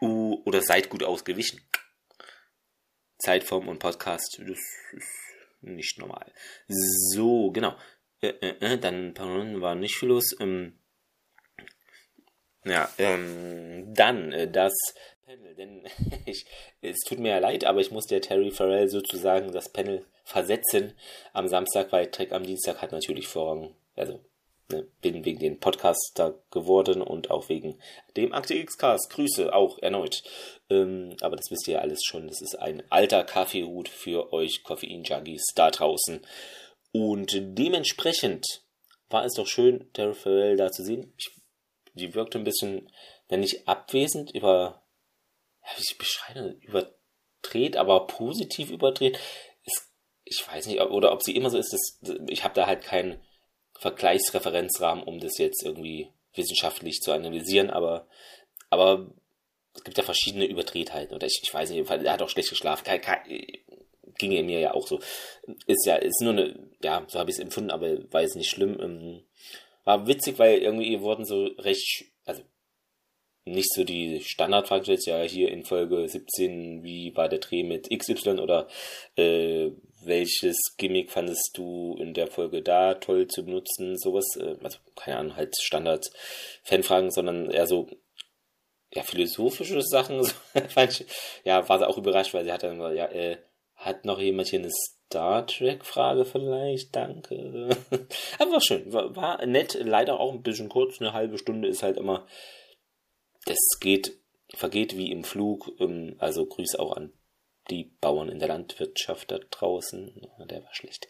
oder 0.00 0.62
seid 0.62 0.88
gut 0.88 1.04
ausgewichen. 1.04 1.60
Zeitform 3.22 3.68
und 3.68 3.78
Podcast, 3.78 4.40
das 4.40 4.58
ist 4.92 5.22
nicht 5.60 5.98
normal. 5.98 6.32
So, 6.68 7.50
genau. 7.52 7.76
Äh, 8.20 8.34
äh, 8.40 8.74
äh 8.74 8.78
dann 8.78 9.14
war 9.60 9.74
nicht 9.74 9.96
viel 9.96 10.08
los. 10.08 10.34
Ähm, 10.40 10.78
Ja, 12.64 12.88
ähm, 12.98 13.92
dann 13.94 14.32
äh, 14.32 14.50
das 14.50 14.72
Panel, 15.24 15.54
denn 15.54 15.84
ich, 16.26 16.46
es 16.80 16.98
tut 17.00 17.18
mir 17.18 17.30
ja 17.30 17.38
leid, 17.38 17.64
aber 17.64 17.80
ich 17.80 17.90
muss 17.90 18.06
der 18.06 18.20
Terry 18.20 18.50
Farrell 18.50 18.88
sozusagen 18.88 19.52
das 19.52 19.68
Panel 19.68 20.04
versetzen 20.24 20.94
am 21.32 21.48
Samstag, 21.48 21.92
weil 21.92 22.10
Trek 22.10 22.32
am 22.32 22.44
Dienstag 22.44 22.82
hat 22.82 22.92
natürlich 22.92 23.26
Vorrang, 23.26 23.74
also 23.96 24.20
bin 24.68 25.24
wegen 25.24 25.38
den 25.38 25.60
Podcaster 25.60 26.42
geworden 26.50 27.02
und 27.02 27.30
auch 27.30 27.48
wegen 27.48 27.78
dem 28.16 28.32
Akte 28.32 28.54
X-Cast. 28.54 29.10
Grüße 29.10 29.54
auch 29.54 29.78
erneut. 29.78 30.22
Ähm, 30.70 31.16
aber 31.20 31.36
das 31.36 31.50
wisst 31.50 31.68
ihr 31.68 31.74
ja 31.74 31.80
alles 31.80 32.02
schon. 32.04 32.28
Das 32.28 32.40
ist 32.40 32.54
ein 32.56 32.82
alter 32.90 33.24
Kaffeehut 33.24 33.88
für 33.88 34.32
euch 34.32 34.62
Koffein-Junkies 34.64 35.52
da 35.54 35.70
draußen. 35.70 36.24
Und 36.92 37.32
dementsprechend 37.34 38.46
war 39.08 39.24
es 39.24 39.34
doch 39.34 39.46
schön, 39.46 39.90
Terry 39.92 40.14
Farrell 40.14 40.56
da 40.56 40.70
zu 40.70 40.82
sehen. 40.82 41.12
Ich, 41.18 41.30
die 41.94 42.14
wirkte 42.14 42.38
ein 42.38 42.44
bisschen, 42.44 42.90
wenn 43.28 43.40
nicht 43.40 43.68
abwesend, 43.68 44.30
über, 44.34 44.82
ja, 45.62 45.70
wie 45.76 45.82
ich 45.82 45.98
beschreibe, 45.98 46.56
überdreht, 46.60 47.76
aber 47.76 48.06
positiv 48.06 48.70
überdreht. 48.70 49.18
Es, 49.64 49.90
ich 50.24 50.46
weiß 50.46 50.66
nicht, 50.66 50.80
oder 50.80 51.12
ob 51.12 51.22
sie 51.22 51.36
immer 51.36 51.50
so 51.50 51.58
ist, 51.58 51.72
dass, 51.72 52.16
ich 52.28 52.44
habe 52.44 52.54
da 52.54 52.66
halt 52.66 52.82
keinen 52.82 53.20
Vergleichsreferenzrahmen, 53.82 55.02
um 55.02 55.18
das 55.18 55.38
jetzt 55.38 55.64
irgendwie 55.64 56.08
wissenschaftlich 56.34 57.00
zu 57.00 57.12
analysieren, 57.12 57.68
aber, 57.68 58.06
aber 58.70 59.10
es 59.74 59.82
gibt 59.82 59.98
ja 59.98 60.04
verschiedene 60.04 60.46
Überdrehtheiten, 60.46 61.14
oder 61.14 61.26
ich, 61.26 61.40
ich 61.42 61.52
weiß 61.52 61.70
nicht, 61.70 61.90
er 61.90 62.12
hat 62.12 62.22
auch 62.22 62.28
schlecht 62.28 62.50
geschlafen, 62.50 62.84
kein, 62.84 63.00
kein, 63.00 63.22
ginge 64.18 64.42
mir 64.44 64.60
ja 64.60 64.74
auch 64.74 64.86
so. 64.86 65.00
Ist 65.66 65.84
ja, 65.86 65.96
ist 65.96 66.20
nur 66.20 66.32
eine, 66.32 66.54
ja, 66.82 67.04
so 67.08 67.18
habe 67.18 67.30
ich 67.30 67.36
es 67.36 67.42
empfunden, 67.42 67.70
aber 67.70 67.88
war 68.12 68.22
jetzt 68.22 68.36
nicht 68.36 68.50
schlimm. 68.50 68.78
Ähm, 68.80 69.24
war 69.84 70.06
witzig, 70.06 70.38
weil 70.38 70.58
irgendwie 70.58 71.00
wurden 71.00 71.24
so 71.24 71.46
recht, 71.58 72.04
also 72.24 72.42
nicht 73.44 73.72
so 73.72 73.82
die 73.82 74.20
Standardfragen 74.20 74.86
jetzt 74.86 75.06
ja 75.06 75.20
hier 75.22 75.50
in 75.50 75.64
Folge 75.64 76.08
17, 76.08 76.84
wie 76.84 77.16
war 77.16 77.28
der 77.28 77.40
Dreh 77.40 77.64
mit 77.64 77.90
XY 77.90 78.38
oder 78.38 78.68
äh, 79.16 79.70
welches 80.04 80.58
Gimmick 80.76 81.10
fandest 81.10 81.50
du 81.54 81.96
in 81.98 82.14
der 82.14 82.26
Folge 82.26 82.62
da 82.62 82.94
toll 82.94 83.28
zu 83.28 83.44
benutzen, 83.44 83.96
sowas, 83.98 84.36
äh, 84.36 84.56
also 84.62 84.78
keine 84.96 85.18
Ahnung, 85.18 85.36
halt 85.36 85.56
Standard-Fanfragen, 85.60 87.10
sondern 87.10 87.50
eher 87.50 87.66
so 87.66 87.88
ja, 88.94 89.02
philosophische 89.02 89.80
Sachen, 89.82 90.20
ja, 91.44 91.68
war 91.68 91.78
sie 91.78 91.88
auch 91.88 91.98
überrascht, 91.98 92.34
weil 92.34 92.44
sie 92.44 92.52
hat 92.52 92.62
dann 92.62 92.78
mal, 92.78 92.94
ja, 92.94 93.06
äh, 93.06 93.38
hat 93.74 94.04
noch 94.04 94.18
jemand 94.18 94.48
hier 94.48 94.60
eine 94.60 94.70
Star 94.70 95.46
Trek-Frage 95.46 96.24
vielleicht? 96.24 96.94
Danke. 96.94 97.68
Aber 98.38 98.52
war 98.52 98.60
schön. 98.60 98.92
War, 98.92 99.14
war, 99.16 99.44
nett. 99.44 99.76
Leider 99.80 100.20
auch 100.20 100.32
ein 100.32 100.42
bisschen 100.42 100.68
kurz. 100.68 101.00
Eine 101.00 101.12
halbe 101.12 101.36
Stunde 101.36 101.68
ist 101.68 101.82
halt 101.82 101.96
immer. 101.96 102.26
Das 103.44 103.58
geht, 103.80 104.16
vergeht 104.54 104.96
wie 104.96 105.10
im 105.10 105.24
Flug. 105.24 105.72
Ähm, 105.80 106.14
also 106.18 106.46
Grüße 106.46 106.78
auch 106.78 106.96
an 106.96 107.12
die 107.72 107.90
Bauern 108.00 108.28
in 108.28 108.38
der 108.38 108.48
Landwirtschaft 108.48 109.30
da 109.30 109.38
draußen. 109.38 110.26
Der 110.50 110.62
war 110.62 110.74
schlecht. 110.74 111.08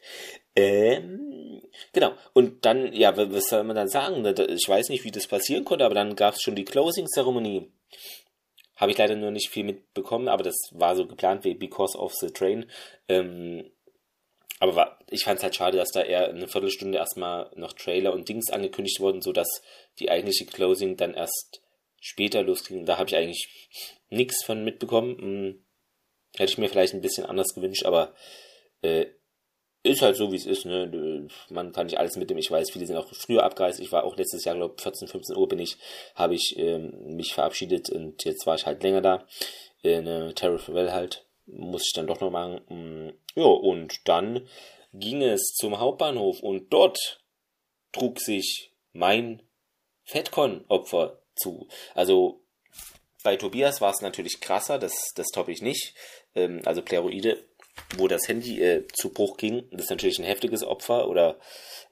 Ähm, 0.55 1.63
genau. 1.93 2.13
Und 2.33 2.65
dann, 2.65 2.93
ja, 2.93 3.17
was 3.17 3.49
soll 3.49 3.65
man 3.65 3.77
dann 3.77 3.89
sagen? 3.89 4.25
Ich 4.51 4.69
weiß 4.69 4.89
nicht, 4.89 5.05
wie 5.05 5.11
das 5.11 5.27
passieren 5.27 5.65
konnte, 5.65 5.85
aber 5.85 5.95
dann 5.95 6.15
gab 6.15 6.35
es 6.35 6.43
schon 6.43 6.55
die 6.55 6.65
Closing-Zeremonie. 6.65 7.71
Habe 8.77 8.93
ich 8.93 8.99
leider 8.99 9.17
nur 9.17 9.31
nicht 9.31 9.51
viel 9.51 9.65
mitbekommen, 9.65 10.29
aber 10.29 10.43
das 10.43 10.57
war 10.73 10.97
so 10.97 11.07
geplant 11.07 11.45
wie 11.45 11.55
Because 11.55 11.99
of 11.99 12.13
the 12.15 12.31
Train. 12.31 12.71
Ähm, 13.09 13.71
aber 14.61 14.77
war, 14.77 14.99
ich 15.11 15.25
fand 15.25 15.39
es 15.39 15.43
halt 15.43 15.57
schade, 15.57 15.77
dass 15.77 15.91
da 15.91 16.03
eher 16.03 16.29
eine 16.29 16.47
Viertelstunde 16.47 16.99
erstmal 16.99 17.51
noch 17.57 17.73
Trailer 17.73 18.13
und 18.13 18.29
Dings 18.29 18.51
angekündigt 18.51 19.01
wurden, 19.01 19.21
sodass 19.21 19.49
die 19.99 20.11
eigentliche 20.11 20.47
Closing 20.47 20.97
dann 20.97 21.15
erst 21.15 21.63
später 22.01 22.43
losging. 22.43 22.87
Da 22.87 22.99
habe 22.99 23.09
ich 23.09 23.17
eigentlich 23.17 23.91
nichts 24.09 24.45
von 24.45 24.63
mitbekommen. 24.65 25.65
Hm, 26.33 26.41
hätte 26.41 26.53
ich 26.53 26.59
mir 26.59 26.69
vielleicht 26.69 26.95
ein 26.95 27.01
bisschen 27.01 27.27
anders 27.27 27.55
gewünscht, 27.55 27.85
aber 27.85 28.15
äh, 28.83 29.07
ist 29.85 30.03
halt 30.03 30.17
so, 30.17 30.31
wie 30.31 30.37
es 30.37 30.47
ist, 30.47 30.65
ne? 30.65 31.29
Man 31.51 31.73
kann 31.73 31.87
nicht 31.87 31.99
alles 31.99 32.17
mitnehmen. 32.17 32.39
Ich 32.39 32.51
weiß, 32.51 32.71
viele 32.71 32.87
sind 32.87 32.97
auch 32.97 33.13
früher 33.15 33.43
abgereist. 33.43 33.81
Ich 33.81 33.91
war 33.91 34.05
auch 34.05 34.17
letztes 34.17 34.45
Jahr, 34.45 34.55
glaube 34.55 34.81
14, 34.81 35.09
15 35.09 35.37
Uhr 35.37 35.49
bin 35.49 35.59
ich, 35.59 35.77
habe 36.15 36.35
ich 36.35 36.55
ähm, 36.57 37.17
mich 37.17 37.35
verabschiedet 37.35 37.91
und 37.91 38.25
jetzt 38.25 38.47
war 38.47 38.55
ich 38.55 38.67
halt 38.67 38.83
länger 38.83 39.01
da. 39.01 39.27
In 39.83 40.07
äh, 40.07 40.33
Terror 40.35 40.61
Well 40.69 40.93
halt. 40.93 41.27
Muss 41.47 41.83
ich 41.85 41.93
dann 41.95 42.07
doch 42.07 42.21
noch 42.21 42.31
machen. 42.31 42.61
Mm, 42.69 43.13
ja, 43.35 43.45
und 43.45 44.09
dann 44.09 44.47
ging 44.93 45.21
es 45.21 45.55
zum 45.57 45.81
Hauptbahnhof 45.81 46.41
und 46.41 46.73
dort 46.73 47.21
trug 47.91 48.21
sich 48.21 48.71
mein 48.93 49.43
Fatcon-Opfer 50.05 51.19
zu. 51.35 51.67
Also 51.95 52.43
bei 53.25 53.37
Tobias 53.37 53.81
war 53.81 53.91
es 53.93 54.01
natürlich 54.01 54.41
krasser, 54.41 54.79
das, 54.79 55.13
das 55.15 55.29
toppe 55.29 55.53
ich 55.53 55.63
nicht. 55.63 55.95
Ähm, 56.35 56.63
also 56.65 56.83
Pleroide 56.83 57.39
wo 57.97 58.09
das 58.09 58.29
Handy 58.29 58.63
äh, 58.63 58.87
zu 58.93 59.13
Bruch 59.13 59.37
ging. 59.37 59.65
Das 59.71 59.83
ist 59.83 59.91
natürlich 59.91 60.19
ein 60.19 60.25
heftiges 60.25 60.65
Opfer 60.65 61.09
oder 61.09 61.37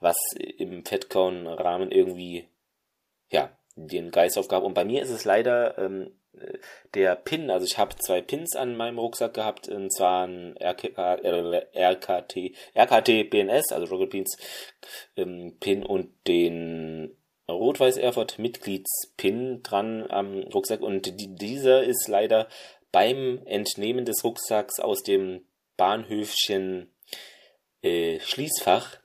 was 0.01 0.17
im 0.37 0.85
Fettkauen-Rahmen 0.85 1.91
irgendwie, 1.91 2.49
ja, 3.31 3.51
den 3.77 4.11
Geist 4.11 4.39
aufgab. 4.39 4.63
Und 4.63 4.75
bei 4.75 4.85
mir 4.85 5.03
ist 5.03 5.11
es 5.11 5.25
leider 5.25 5.79
ähm, 5.79 6.11
der 6.95 7.17
Pin, 7.17 7.51
also 7.51 7.67
ich 7.67 7.79
habe 7.79 7.97
zwei 7.97 8.21
Pins 8.21 8.57
an 8.57 8.77
meinem 8.77 8.99
Rucksack 8.99 9.35
gehabt, 9.35 9.69
und 9.69 9.93
zwar 9.93 10.27
ein 10.27 10.57
RK, 10.59 10.85
äh, 10.97 11.67
RKT, 11.75 12.55
RKT 12.77 13.31
BNS, 13.31 13.73
also 13.73 13.87
Rocket 13.87 14.11
Beans 14.11 14.37
ähm, 15.17 15.57
Pin 15.61 15.85
und 15.85 16.11
den 16.27 17.17
Rot-Weiß 17.49 17.97
Erfurt 17.97 18.39
Mitgliedspin 18.39 19.63
dran 19.63 20.07
am 20.09 20.45
Rucksack 20.55 20.83
und 20.83 21.21
die, 21.21 21.35
dieser 21.35 21.83
ist 21.83 22.07
leider 22.07 22.47
beim 22.93 23.41
Entnehmen 23.47 24.05
des 24.05 24.25
Rucksacks 24.25 24.81
aus 24.81 25.03
dem 25.03 25.45
Bahnhöfchen 25.77 26.93
äh, 27.83 28.21
Schließfach 28.21 28.99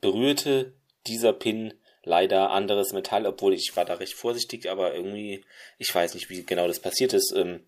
berührte 0.00 0.74
dieser 1.06 1.32
Pin 1.32 1.74
leider 2.04 2.50
anderes 2.50 2.92
Metall, 2.92 3.26
obwohl 3.26 3.54
ich 3.54 3.72
war 3.76 3.84
da 3.84 3.94
recht 3.94 4.14
vorsichtig, 4.14 4.68
aber 4.68 4.94
irgendwie, 4.94 5.44
ich 5.78 5.94
weiß 5.94 6.14
nicht, 6.14 6.30
wie 6.30 6.44
genau 6.44 6.66
das 6.66 6.80
passiert 6.80 7.12
ist. 7.12 7.32
Ähm, 7.36 7.66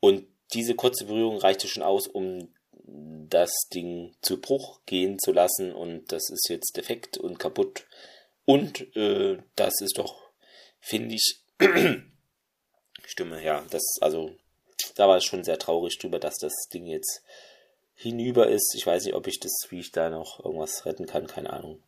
und 0.00 0.26
diese 0.52 0.74
kurze 0.74 1.06
Berührung 1.06 1.38
reichte 1.38 1.68
schon 1.68 1.82
aus, 1.82 2.06
um 2.06 2.54
das 2.72 3.52
Ding 3.72 4.14
zu 4.20 4.40
Bruch 4.40 4.80
gehen 4.86 5.18
zu 5.18 5.32
lassen 5.32 5.72
und 5.72 6.12
das 6.12 6.28
ist 6.30 6.48
jetzt 6.50 6.76
defekt 6.76 7.16
und 7.16 7.38
kaputt. 7.38 7.86
Und 8.44 8.94
äh, 8.96 9.38
das 9.56 9.80
ist 9.80 9.96
doch, 9.96 10.30
finde 10.80 11.14
ich, 11.14 11.40
Stimme, 13.04 13.42
ja, 13.42 13.64
das, 13.70 13.82
also 14.00 14.34
da 14.94 15.08
war 15.08 15.16
es 15.16 15.24
schon 15.24 15.44
sehr 15.44 15.58
traurig 15.58 15.98
drüber, 15.98 16.18
dass 16.18 16.36
das 16.38 16.52
Ding 16.72 16.86
jetzt 16.86 17.22
hinüber 17.94 18.48
ist. 18.48 18.74
Ich 18.76 18.86
weiß 18.86 19.04
nicht, 19.04 19.14
ob 19.14 19.26
ich 19.26 19.40
das, 19.40 19.52
wie 19.70 19.80
ich 19.80 19.92
da 19.92 20.10
noch 20.10 20.44
irgendwas 20.44 20.84
retten 20.86 21.06
kann, 21.06 21.26
keine 21.26 21.52
Ahnung. 21.52 21.82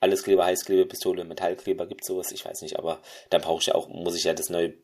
Alles 0.00 0.22
Kleber, 0.22 0.44
Heißklebepistole, 0.44 1.24
Metallkleber 1.24 1.86
gibt 1.86 2.04
sowas, 2.04 2.30
ich 2.30 2.44
weiß 2.44 2.60
nicht, 2.62 2.78
aber 2.78 3.00
dann 3.30 3.40
brauche 3.40 3.60
ich 3.60 3.66
ja 3.66 3.74
auch, 3.74 3.88
muss 3.88 4.16
ich 4.16 4.24
ja 4.24 4.34
das 4.34 4.50
neue 4.50 4.74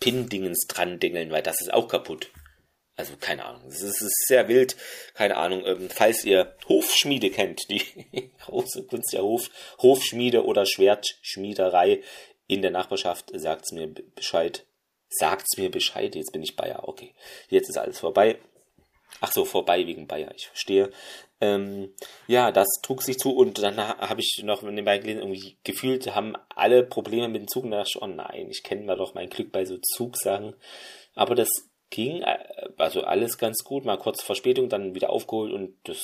Pin-Dingens 0.00 0.66
dran 0.66 0.98
dingeln, 0.98 1.30
weil 1.30 1.42
das 1.42 1.60
ist 1.60 1.72
auch 1.72 1.88
kaputt. 1.88 2.30
Also 2.96 3.14
keine 3.20 3.44
Ahnung, 3.44 3.62
es 3.68 3.82
ist, 3.82 4.00
ist, 4.00 4.26
sehr 4.26 4.48
wild, 4.48 4.74
keine 5.12 5.36
Ahnung. 5.36 5.64
Ähm, 5.66 5.90
falls 5.90 6.24
ihr 6.24 6.56
Hofschmiede 6.66 7.30
kennt, 7.30 7.68
die 7.68 7.82
große 8.46 8.84
Kunst 8.84 9.12
der 9.12 9.22
Hof, 9.22 9.50
Hofschmiede 9.78 10.44
oder 10.44 10.64
Schwertschmiederei 10.64 12.02
in 12.46 12.62
der 12.62 12.70
Nachbarschaft, 12.70 13.30
sagt's 13.34 13.72
mir 13.72 13.88
Bescheid 13.88 14.64
sagt's 15.08 15.56
mir 15.56 15.70
Bescheid, 15.70 16.14
jetzt 16.14 16.32
bin 16.32 16.42
ich 16.42 16.56
Bayer, 16.56 16.88
okay. 16.88 17.14
Jetzt 17.48 17.68
ist 17.68 17.78
alles 17.78 17.98
vorbei. 17.98 18.38
Ach 19.20 19.32
so, 19.32 19.44
vorbei 19.44 19.86
wegen 19.86 20.06
Bayer, 20.06 20.32
ich 20.34 20.48
verstehe. 20.48 20.90
Ähm, 21.40 21.94
ja, 22.26 22.50
das 22.50 22.66
trug 22.82 23.02
sich 23.02 23.18
zu 23.18 23.34
und 23.34 23.62
dann 23.62 23.76
habe 23.76 24.20
ich 24.20 24.42
noch 24.42 24.62
in 24.62 24.76
den 24.76 24.84
beiden 24.84 25.06
gelesen, 25.06 25.22
irgendwie 25.22 25.56
gefühlt, 25.64 26.14
haben 26.14 26.34
alle 26.54 26.82
Probleme 26.82 27.28
mit 27.28 27.42
dem 27.42 27.48
Zug 27.48 27.64
und 27.64 27.70
da 27.72 27.78
dachte 27.78 27.90
ich, 27.94 28.02
oh 28.02 28.06
nein, 28.06 28.48
ich 28.50 28.62
kenne 28.62 28.82
mal 28.82 28.96
doch 28.96 29.14
mein 29.14 29.28
Glück 29.28 29.52
bei 29.52 29.64
so 29.64 29.76
Zugsachen. 29.78 30.54
Aber 31.14 31.34
das 31.34 31.48
ging, 31.90 32.22
äh, 32.22 32.38
also 32.78 33.02
alles 33.02 33.38
ganz 33.38 33.64
gut, 33.64 33.84
mal 33.84 33.98
kurz 33.98 34.22
Verspätung, 34.22 34.68
dann 34.68 34.94
wieder 34.94 35.10
aufgeholt 35.10 35.52
und 35.52 35.76
das 35.84 36.02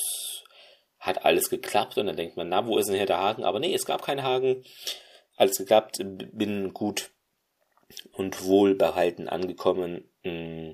hat 0.99 1.25
alles 1.25 1.49
geklappt 1.49 1.97
und 1.97 2.05
dann 2.07 2.15
denkt 2.15 2.37
man, 2.37 2.49
na, 2.49 2.65
wo 2.65 2.77
ist 2.77 2.87
denn 2.87 2.95
hier 2.95 3.05
der 3.05 3.19
Haken? 3.19 3.43
Aber 3.43 3.59
nee, 3.59 3.73
es 3.73 3.85
gab 3.85 4.03
keinen 4.03 4.23
Haken. 4.23 4.63
Alles 5.35 5.57
geklappt, 5.57 5.97
bin 5.99 6.73
gut 6.73 7.09
und 8.13 8.43
wohlbehalten 8.45 9.27
angekommen. 9.27 10.09
Mm, 10.23 10.71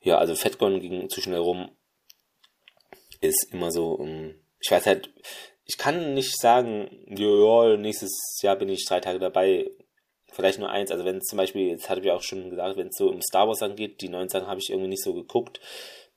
ja, 0.00 0.18
also 0.18 0.34
Fatcon 0.34 0.80
ging 0.80 1.08
zu 1.08 1.20
schnell 1.20 1.40
rum. 1.40 1.70
Ist 3.20 3.48
immer 3.52 3.70
so, 3.70 3.98
mm, 3.98 4.34
ich 4.60 4.70
weiß 4.70 4.86
halt, 4.86 5.10
ich 5.64 5.78
kann 5.78 6.14
nicht 6.14 6.38
sagen, 6.38 7.04
ja, 7.08 7.76
nächstes 7.76 8.40
Jahr 8.42 8.56
bin 8.56 8.68
ich 8.68 8.86
drei 8.86 9.00
Tage 9.00 9.18
dabei. 9.18 9.70
Vielleicht 10.30 10.58
nur 10.58 10.70
eins. 10.70 10.90
Also 10.90 11.04
wenn 11.04 11.18
es 11.18 11.24
zum 11.24 11.38
Beispiel, 11.38 11.68
jetzt 11.68 11.88
hatte 11.88 12.00
ich 12.00 12.10
auch 12.10 12.22
schon 12.22 12.50
gesagt, 12.50 12.76
wenn 12.76 12.88
es 12.88 12.96
so 12.96 13.08
um 13.08 13.22
Star 13.22 13.46
Wars 13.46 13.62
angeht, 13.62 14.00
die 14.00 14.08
neuen 14.08 14.28
Sachen 14.28 14.48
habe 14.48 14.60
ich 14.60 14.70
irgendwie 14.70 14.88
nicht 14.88 15.02
so 15.02 15.14
geguckt. 15.14 15.60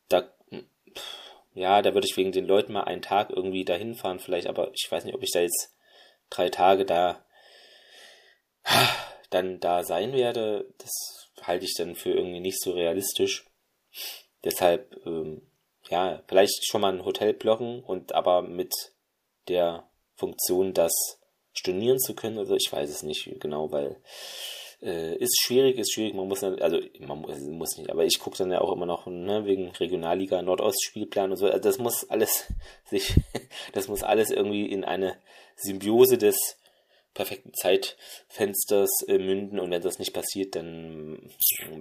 Da, 0.10 0.34
ja, 1.54 1.82
da 1.82 1.94
würde 1.94 2.08
ich 2.08 2.18
wegen 2.18 2.32
den 2.32 2.48
Leuten 2.48 2.74
mal 2.74 2.84
einen 2.84 3.02
Tag 3.02 3.30
irgendwie 3.30 3.64
dahin 3.64 3.96
fahren 3.96 4.20
vielleicht, 4.20 4.48
aber 4.48 4.72
ich 4.74 4.88
weiß 4.90 5.06
nicht, 5.06 5.16
ob 5.16 5.24
ich 5.24 5.32
da 5.32 5.42
jetzt 5.42 5.76
drei 6.30 6.50
Tage 6.50 6.86
da 6.86 7.24
dann 9.30 9.60
da 9.60 9.84
sein 9.84 10.14
werde, 10.14 10.74
das 10.78 11.30
halte 11.42 11.66
ich 11.66 11.76
dann 11.76 11.96
für 11.96 12.12
irgendwie 12.12 12.40
nicht 12.40 12.62
so 12.62 12.72
realistisch. 12.72 13.46
Deshalb, 14.44 14.96
ähm, 15.06 15.42
ja, 15.90 16.24
vielleicht 16.28 16.68
schon 16.68 16.82
mal 16.82 16.94
ein 16.94 17.06
Hotel 17.06 17.34
blocken 17.34 17.84
und 17.84 18.14
aber 18.14 18.42
mit 18.42 18.74
der 19.48 19.90
Funktion, 20.16 20.74
das 20.74 20.94
stornieren 21.54 22.00
zu 22.00 22.14
können. 22.14 22.38
Also 22.38 22.56
ich 22.56 22.72
weiß 22.72 22.90
es 22.90 23.04
nicht 23.04 23.40
genau, 23.40 23.72
weil 23.72 24.02
äh, 24.82 25.16
ist 25.16 25.40
schwierig, 25.42 25.78
ist 25.78 25.94
schwierig. 25.94 26.14
Man 26.14 26.28
muss 26.28 26.44
also 26.44 26.80
man 27.00 27.22
muss 27.22 27.78
nicht, 27.78 27.90
aber 27.90 28.06
ich 28.06 28.20
gucke 28.20 28.38
dann 28.38 28.52
ja 28.52 28.62
auch 28.62 28.74
immer 28.74 28.86
noch 28.86 29.08
ne, 29.08 29.46
wegen 29.46 29.70
Regionalliga 29.72 30.42
Nordost 30.42 30.84
Spielplan 30.84 31.32
und 31.32 31.38
so. 31.38 31.48
Also 31.48 31.60
das 31.60 31.80
muss 31.80 32.10
alles 32.10 32.46
sich, 32.86 33.14
das 33.74 33.88
muss 33.88 34.04
alles 34.04 34.30
irgendwie 34.30 34.66
in 34.66 34.84
eine 34.84 35.18
Symbiose 35.56 36.18
des 36.18 36.58
perfekten 37.18 37.52
Zeitfensters 37.54 38.90
äh, 39.08 39.18
münden 39.18 39.60
und 39.60 39.72
wenn 39.72 39.82
das 39.82 39.98
nicht 39.98 40.14
passiert, 40.14 40.56
dann 40.56 41.32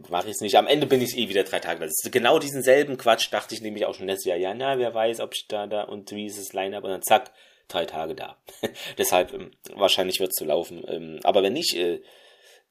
mache 0.08 0.28
ich 0.28 0.36
es 0.36 0.40
nicht. 0.40 0.56
Am 0.56 0.66
Ende 0.66 0.86
bin 0.86 1.02
ich 1.02 1.16
eh 1.16 1.28
wieder 1.28 1.44
drei 1.44 1.60
Tage. 1.60 1.80
Das 1.80 1.90
ist 1.90 2.10
genau 2.10 2.38
diesen 2.38 2.62
selben 2.62 2.96
Quatsch, 2.96 3.30
dachte 3.30 3.54
ich 3.54 3.60
nämlich 3.60 3.84
auch 3.84 3.94
schon 3.94 4.06
letztes 4.06 4.24
Jahr. 4.24 4.38
Ja, 4.38 4.54
na, 4.54 4.78
wer 4.78 4.94
weiß, 4.94 5.20
ob 5.20 5.34
ich 5.34 5.46
da, 5.46 5.66
da 5.66 5.82
und 5.82 6.10
wie 6.12 6.26
ist 6.26 6.38
das 6.38 6.54
Line-Up 6.54 6.84
und 6.84 6.90
dann 6.90 7.02
zack, 7.02 7.32
drei 7.68 7.84
Tage 7.84 8.14
da. 8.14 8.38
Deshalb, 8.98 9.34
ähm, 9.34 9.50
wahrscheinlich 9.74 10.20
wird 10.20 10.30
es 10.30 10.38
so 10.38 10.46
laufen. 10.46 10.82
Ähm, 10.88 11.20
aber 11.22 11.42
wenn 11.42 11.52
nicht, 11.52 11.76
äh, 11.76 12.00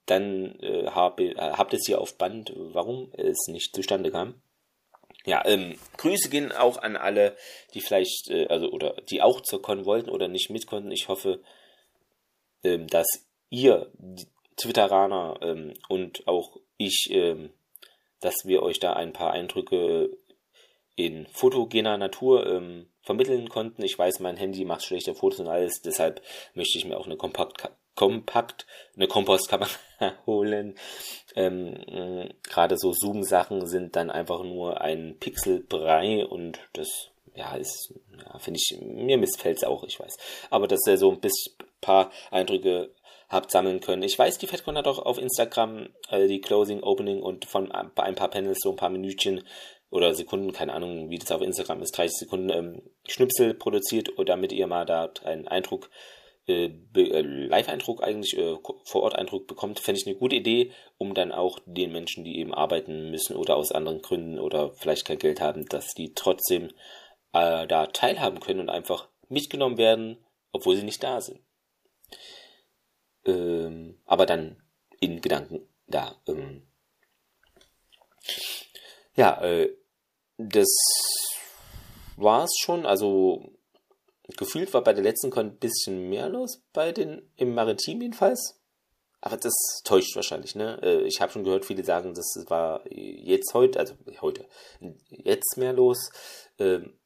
dann 0.07 0.59
äh, 0.59 0.87
hab, 0.87 1.19
äh, 1.19 1.35
habt 1.35 1.73
es 1.75 1.85
hier 1.85 2.01
auf 2.01 2.17
Band, 2.17 2.51
warum 2.55 3.11
es 3.15 3.47
nicht 3.47 3.75
zustande 3.75 4.09
kam. 4.09 4.41
Ja, 5.25 5.43
ähm, 5.45 5.77
Grüße 5.97 6.29
gehen 6.29 6.51
auch 6.51 6.77
an 6.77 6.95
alle, 6.95 7.35
die 7.73 7.81
vielleicht, 7.81 8.29
äh, 8.29 8.47
also 8.47 8.71
oder 8.71 8.95
die 9.09 9.21
auch 9.21 9.41
zur 9.41 9.61
Con 9.61 9.85
wollten 9.85 10.09
oder 10.09 10.27
nicht 10.27 10.49
mit 10.49 10.65
konnten. 10.65 10.91
Ich 10.91 11.07
hoffe, 11.07 11.41
ähm, 12.65 12.87
dass 12.87 13.07
ihr 13.49 13.91
Twitteraner 14.57 15.37
ähm, 15.41 15.73
und 15.89 16.27
auch 16.27 16.57
ich, 16.77 17.09
ähm, 17.11 17.51
dass 18.21 18.45
wir 18.45 18.63
euch 18.63 18.79
da 18.79 18.93
ein 18.93 19.13
paar 19.13 19.31
Eindrücke 19.31 20.09
in 20.95 21.27
fotogener 21.27 21.97
Natur 21.97 22.47
ähm, 22.47 22.87
vermitteln 23.01 23.49
konnten. 23.49 23.83
Ich 23.83 23.97
weiß, 23.97 24.19
mein 24.19 24.37
Handy 24.37 24.65
macht 24.65 24.83
schlechte 24.83 25.13
Fotos 25.13 25.41
und 25.41 25.47
alles, 25.47 25.81
deshalb 25.81 26.21
möchte 26.53 26.77
ich 26.77 26.85
mir 26.85 26.97
auch 26.97 27.05
eine 27.05 27.17
kompakt, 27.17 27.69
kompakt 27.95 28.65
eine 28.95 29.07
Kompostkamera 29.07 29.69
holen. 30.25 30.75
Ähm, 31.35 32.31
Gerade 32.43 32.77
so 32.77 32.93
Zoom-Sachen 32.93 33.67
sind 33.67 33.95
dann 33.95 34.09
einfach 34.09 34.43
nur 34.43 34.81
ein 34.81 35.17
Pixelbrei 35.19 36.25
und 36.25 36.59
das 36.73 37.11
ja, 37.35 37.55
ist, 37.55 37.93
ja, 38.17 38.39
finde 38.39 38.59
ich, 38.59 38.79
mir 38.81 39.17
missfällt 39.17 39.57
es 39.57 39.63
auch, 39.63 39.83
ich 39.83 39.99
weiß. 39.99 40.17
Aber 40.49 40.67
dass 40.67 40.87
er 40.87 40.97
so 40.97 41.11
ein 41.11 41.19
bisschen 41.19 41.53
paar 41.81 42.11
Eindrücke 42.31 42.93
habt 43.29 43.51
sammeln 43.51 43.79
können. 43.79 44.03
Ich 44.03 44.17
weiß, 44.17 44.37
die 44.37 44.47
FedCon 44.47 44.77
hat 44.77 44.87
auch 44.87 44.99
auf 44.99 45.17
Instagram 45.17 45.89
äh, 46.09 46.27
die 46.27 46.41
Closing, 46.41 46.83
Opening 46.83 47.21
und 47.21 47.45
von 47.45 47.71
ein 47.71 47.91
paar 47.93 48.29
Panels 48.29 48.59
so 48.61 48.71
ein 48.71 48.75
paar 48.75 48.89
Minütchen 48.89 49.43
oder 49.89 50.13
Sekunden, 50.13 50.51
keine 50.51 50.73
Ahnung, 50.73 51.09
wie 51.09 51.17
das 51.17 51.31
auf 51.31 51.41
Instagram 51.41 51.81
ist, 51.81 51.97
30 51.97 52.17
Sekunden 52.17 52.49
ähm, 52.49 52.81
Schnipsel 53.07 53.53
produziert, 53.53 54.09
damit 54.25 54.51
ihr 54.51 54.67
mal 54.67 54.85
da 54.85 55.11
einen 55.23 55.47
Eindruck, 55.47 55.89
äh, 56.47 56.65
äh, 56.95 57.21
Live-Eindruck 57.21 58.03
eigentlich, 58.03 58.37
äh, 58.37 58.55
vor 58.83 59.03
Ort 59.03 59.15
Eindruck 59.15 59.47
bekommt, 59.47 59.79
fände 59.79 59.99
ich 59.99 60.07
eine 60.07 60.17
gute 60.17 60.35
Idee, 60.35 60.71
um 60.97 61.13
dann 61.13 61.31
auch 61.31 61.59
den 61.65 61.91
Menschen, 61.91 62.23
die 62.23 62.39
eben 62.39 62.53
arbeiten 62.53 63.09
müssen 63.09 63.35
oder 63.35 63.55
aus 63.55 63.71
anderen 63.71 64.01
Gründen 64.01 64.39
oder 64.39 64.73
vielleicht 64.73 65.05
kein 65.05 65.19
Geld 65.19 65.39
haben, 65.41 65.65
dass 65.65 65.93
die 65.93 66.13
trotzdem 66.13 66.71
äh, 67.35 67.67
da 67.67 67.87
teilhaben 67.87 68.39
können 68.39 68.61
und 68.61 68.69
einfach 68.69 69.09
mitgenommen 69.27 69.77
werden, 69.77 70.23
obwohl 70.51 70.77
sie 70.77 70.83
nicht 70.83 71.03
da 71.03 71.19
sind. 71.19 71.41
Ähm, 73.25 73.99
aber 74.05 74.25
dann 74.25 74.63
in 74.99 75.21
Gedanken 75.21 75.67
da. 75.87 76.15
Ähm. 76.27 76.67
Ja, 79.15 79.41
äh, 79.43 79.75
das 80.37 80.69
war's 82.15 82.51
schon. 82.57 82.85
Also 82.85 83.51
gefühlt 84.37 84.73
war 84.73 84.83
bei 84.83 84.93
der 84.93 85.03
letzten 85.03 85.29
Con 85.29 85.47
ein 85.47 85.57
bisschen 85.57 86.09
mehr 86.09 86.29
los 86.29 86.63
bei 86.71 86.91
den 86.91 87.29
im 87.35 87.53
Maritim 87.53 88.01
jedenfalls. 88.01 88.61
Aber 89.21 89.37
das 89.37 89.53
täuscht 89.83 90.15
wahrscheinlich, 90.15 90.53
ne? 90.55 90.79
Äh, 90.83 91.01
ich 91.01 91.19
habe 91.19 91.31
schon 91.31 91.43
gehört, 91.43 91.65
viele 91.65 91.83
sagen, 91.83 92.13
das 92.13 92.45
war 92.47 92.83
jetzt 92.91 93.55
heute, 93.55 93.79
also 93.79 93.95
heute, 94.21 94.47
jetzt 95.09 95.57
mehr 95.57 95.73
los. 95.73 96.11
Ähm, 96.59 96.99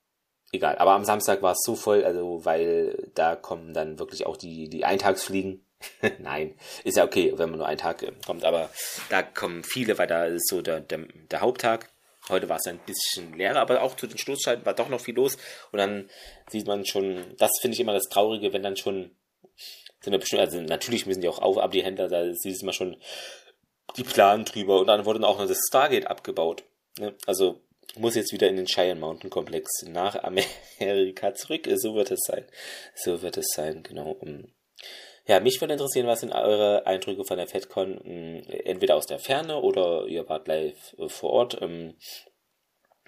egal. 0.52 0.78
Aber 0.78 0.92
am 0.92 1.06
Samstag 1.06 1.42
war 1.42 1.54
es 1.54 1.62
so 1.64 1.76
voll, 1.76 2.04
also 2.04 2.46
weil 2.46 3.10
da 3.16 3.36
kommen 3.36 3.74
dann 3.74 4.00
wirklich 4.00 4.26
auch 4.26 4.38
die, 4.38 4.70
die 4.70 4.86
Eintagsfliegen. 4.86 5.66
Nein, 6.20 6.56
ist 6.84 6.98
ja 6.98 7.06
okay, 7.06 7.34
wenn 7.38 7.50
man 7.50 7.60
nur 7.60 7.68
einen 7.68 7.78
Tag 7.78 8.04
äh, 8.04 8.12
kommt, 8.26 8.44
aber 8.44 8.70
da 9.10 9.22
kommen 9.24 9.64
viele, 9.64 9.98
weil 9.98 10.08
da 10.08 10.26
ist 10.26 10.50
so 10.50 10.62
der, 10.62 10.82
der, 10.82 11.00
der 11.32 11.42
Haupttag. 11.42 11.90
Heute 12.28 12.50
war 12.50 12.58
es 12.58 12.68
ein 12.68 12.80
bisschen 12.86 13.34
leerer, 13.38 13.60
aber 13.60 13.82
auch 13.82 13.96
zu 13.96 14.06
den 14.06 14.18
Stoßzeiten 14.18 14.66
war 14.66 14.74
doch 14.74 14.90
noch 14.90 15.00
viel 15.00 15.16
los. 15.16 15.38
Und 15.72 15.80
dann 15.80 16.10
sieht 16.50 16.68
man 16.68 16.86
schon, 16.86 17.36
das 17.38 17.52
finde 17.62 17.76
ich 17.76 17.80
immer 17.80 17.94
das 17.94 18.10
Traurige, 18.10 18.54
wenn 18.54 18.62
dann 18.62 18.78
schon 18.78 19.12
sind 20.02 20.14
wir 20.14 20.20
bestimmt, 20.20 20.42
also 20.42 20.62
natürlich 20.62 21.06
müssen 21.06 21.22
die 21.22 21.30
auch 21.30 21.40
auf, 21.40 21.58
aber 21.58 21.72
die 21.72 21.84
Händler, 21.84 22.08
da 22.08 22.34
sieht 22.34 22.64
man 22.64 22.74
schon 22.74 22.98
die 23.98 24.04
Planen 24.04 24.46
drüber 24.46 24.80
und 24.80 24.88
dann 24.88 25.06
wurde 25.06 25.26
auch 25.28 25.40
noch 25.40 25.48
das 25.48 25.60
Stargate 25.68 26.08
abgebaut. 26.08 26.64
Ne? 26.98 27.16
Also 27.26 27.62
muss 27.98 28.16
jetzt 28.16 28.34
wieder 28.34 28.48
in 28.48 28.56
den 28.56 28.68
Cheyenne 28.68 29.00
Mountain 29.00 29.30
Komplex 29.30 29.84
nach 29.86 30.16
Amerika 30.24 31.34
zurück. 31.34 31.68
So 31.76 31.96
wird 31.96 32.12
es 32.12 32.22
sein. 32.26 32.46
So 32.96 33.22
wird 33.22 33.38
es 33.38 33.48
sein, 33.56 33.84
genau. 33.84 34.18
Ja, 35.28 35.40
mich 35.40 35.62
würde 35.62 35.74
interessieren, 35.74 36.08
was 36.08 36.22
sind 36.22 36.32
eure 36.32 36.88
Eindrücke 36.88 37.24
von 37.24 37.38
der 37.38 37.48
FedCon? 37.48 38.00
Hm, 38.04 38.44
entweder 38.66 38.96
aus 38.96 39.06
der 39.06 39.20
Ferne 39.20 39.62
oder 39.62 40.08
ihr 40.08 40.28
wart 40.28 40.48
live 40.48 40.96
äh, 40.98 41.08
vor 41.08 41.30
Ort. 41.32 41.62
Ähm, 41.62 41.96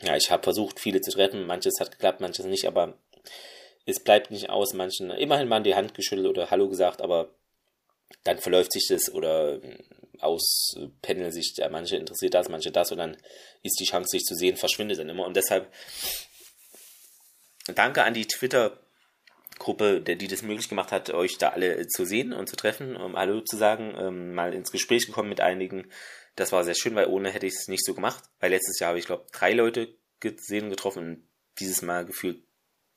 ja, 0.01 0.15
ich 0.15 0.29
habe 0.29 0.43
versucht, 0.43 0.79
viele 0.79 1.01
zu 1.01 1.11
treffen. 1.11 1.45
Manches 1.45 1.79
hat 1.79 1.91
geklappt, 1.91 2.21
manches 2.21 2.45
nicht, 2.45 2.65
aber 2.65 2.97
es 3.85 4.03
bleibt 4.03 4.29
nicht 4.31 4.49
aus. 4.49 4.73
Manchen 4.73 5.09
immerhin 5.11 5.47
mal 5.47 5.63
die 5.63 5.75
Hand 5.75 5.93
geschüttelt 5.93 6.27
oder 6.27 6.51
Hallo 6.51 6.69
gesagt, 6.69 7.01
aber 7.01 7.33
dann 8.23 8.39
verläuft 8.39 8.73
sich 8.73 8.87
das 8.89 9.11
oder 9.13 9.61
hm, 9.61 9.77
aus 10.19 10.75
Panel-Sicht, 11.01 11.57
ja, 11.57 11.69
manche 11.69 11.97
interessiert 11.97 12.33
das, 12.33 12.49
manche 12.49 12.71
das 12.71 12.91
und 12.91 12.99
dann 12.99 13.17
ist 13.63 13.79
die 13.79 13.85
Chance, 13.85 14.09
sich 14.11 14.23
zu 14.23 14.35
sehen, 14.35 14.55
verschwindet 14.55 14.99
dann 14.99 15.09
immer. 15.09 15.25
Und 15.25 15.35
deshalb 15.35 15.71
danke 17.73 18.03
an 18.03 18.13
die 18.13 18.27
Twitter-Gruppe, 18.27 20.01
die 20.01 20.27
das 20.27 20.43
möglich 20.43 20.69
gemacht 20.69 20.91
hat, 20.91 21.09
euch 21.11 21.37
da 21.37 21.49
alle 21.49 21.87
zu 21.87 22.05
sehen 22.05 22.33
und 22.33 22.47
zu 22.47 22.55
treffen, 22.55 22.95
um 22.95 23.17
Hallo 23.17 23.41
zu 23.41 23.57
sagen, 23.57 23.95
ähm, 23.97 24.33
mal 24.33 24.53
ins 24.53 24.71
Gespräch 24.71 25.07
gekommen 25.07 25.29
mit 25.29 25.41
einigen. 25.41 25.91
Das 26.35 26.51
war 26.51 26.63
sehr 26.63 26.75
schön, 26.75 26.95
weil 26.95 27.07
ohne 27.07 27.31
hätte 27.31 27.47
ich 27.47 27.53
es 27.53 27.67
nicht 27.67 27.85
so 27.85 27.93
gemacht. 27.93 28.23
Weil 28.39 28.51
letztes 28.51 28.79
Jahr 28.79 28.89
habe 28.89 28.99
ich, 28.99 29.05
glaube 29.05 29.25
drei 29.31 29.53
Leute 29.53 29.95
gesehen, 30.19 30.69
getroffen 30.69 31.03
und 31.03 31.27
dieses 31.59 31.81
Mal 31.81 32.05
gefühlt 32.05 32.43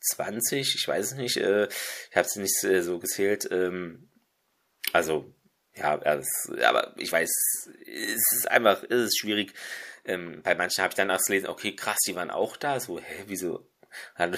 20, 0.01 0.75
ich 0.77 0.87
weiß 0.87 1.13
es 1.13 1.15
nicht, 1.15 1.39
äh, 1.39 1.67
ich 2.11 2.17
habe 2.17 2.27
es 2.27 2.37
nicht 2.37 2.65
äh, 2.65 2.83
so 2.83 2.99
gezählt. 2.99 3.49
Ähm, 3.51 4.11
also 4.95 5.35
ja, 5.77 6.01
aber 6.69 6.95
ich 6.97 7.11
weiß, 7.11 7.29
es 7.85 8.33
ist 8.33 8.49
einfach, 8.49 8.85
es 8.85 9.07
ist 9.07 9.19
schwierig. 9.19 9.53
Ähm, 10.05 10.41
bei 10.43 10.55
manchen 10.55 10.83
habe 10.83 10.93
ich 10.93 10.97
dann 10.97 11.11
auch 11.11 11.21
gelesen, 11.21 11.49
okay, 11.49 11.75
krass, 11.75 11.99
die 12.07 12.15
waren 12.15 12.31
auch 12.31 12.57
da. 12.57 12.79
So, 12.79 13.01
hä, 13.01 13.25
wieso? 13.27 13.69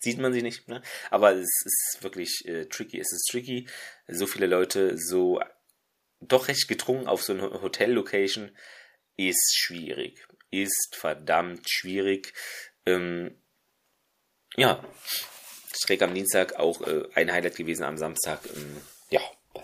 Sieht 0.00 0.18
man 0.18 0.32
sie 0.32 0.42
nicht, 0.42 0.66
ne? 0.68 0.82
Aber 1.10 1.32
es 1.32 1.48
ist 1.64 1.98
wirklich 2.00 2.44
äh, 2.46 2.66
tricky. 2.66 2.98
Es 2.98 3.12
ist 3.12 3.28
tricky. 3.30 3.68
So 4.08 4.26
viele 4.26 4.46
Leute 4.46 4.98
so 4.98 5.40
doch 6.20 6.48
recht 6.48 6.66
gedrungen 6.66 7.06
auf 7.06 7.22
so 7.22 7.32
eine 7.32 7.62
Hotel-Location 7.62 8.56
ist 9.16 9.56
schwierig. 9.56 10.26
Ist 10.50 10.96
verdammt 10.96 11.68
schwierig. 11.70 12.32
Ähm, 12.86 13.40
ja, 14.56 14.84
schräg 15.76 16.02
am 16.02 16.14
Dienstag 16.14 16.56
auch 16.56 16.80
äh, 16.82 17.08
ein 17.14 17.30
Highlight 17.30 17.56
gewesen 17.56 17.84
am 17.84 17.98
Samstag. 17.98 18.40
Ähm, 18.56 18.80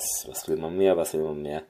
was, 0.00 0.28
was 0.28 0.48
will 0.48 0.56
man 0.56 0.76
mehr, 0.76 0.96
was 0.96 1.14
will 1.14 1.22
man 1.22 1.42
mehr? 1.42 1.62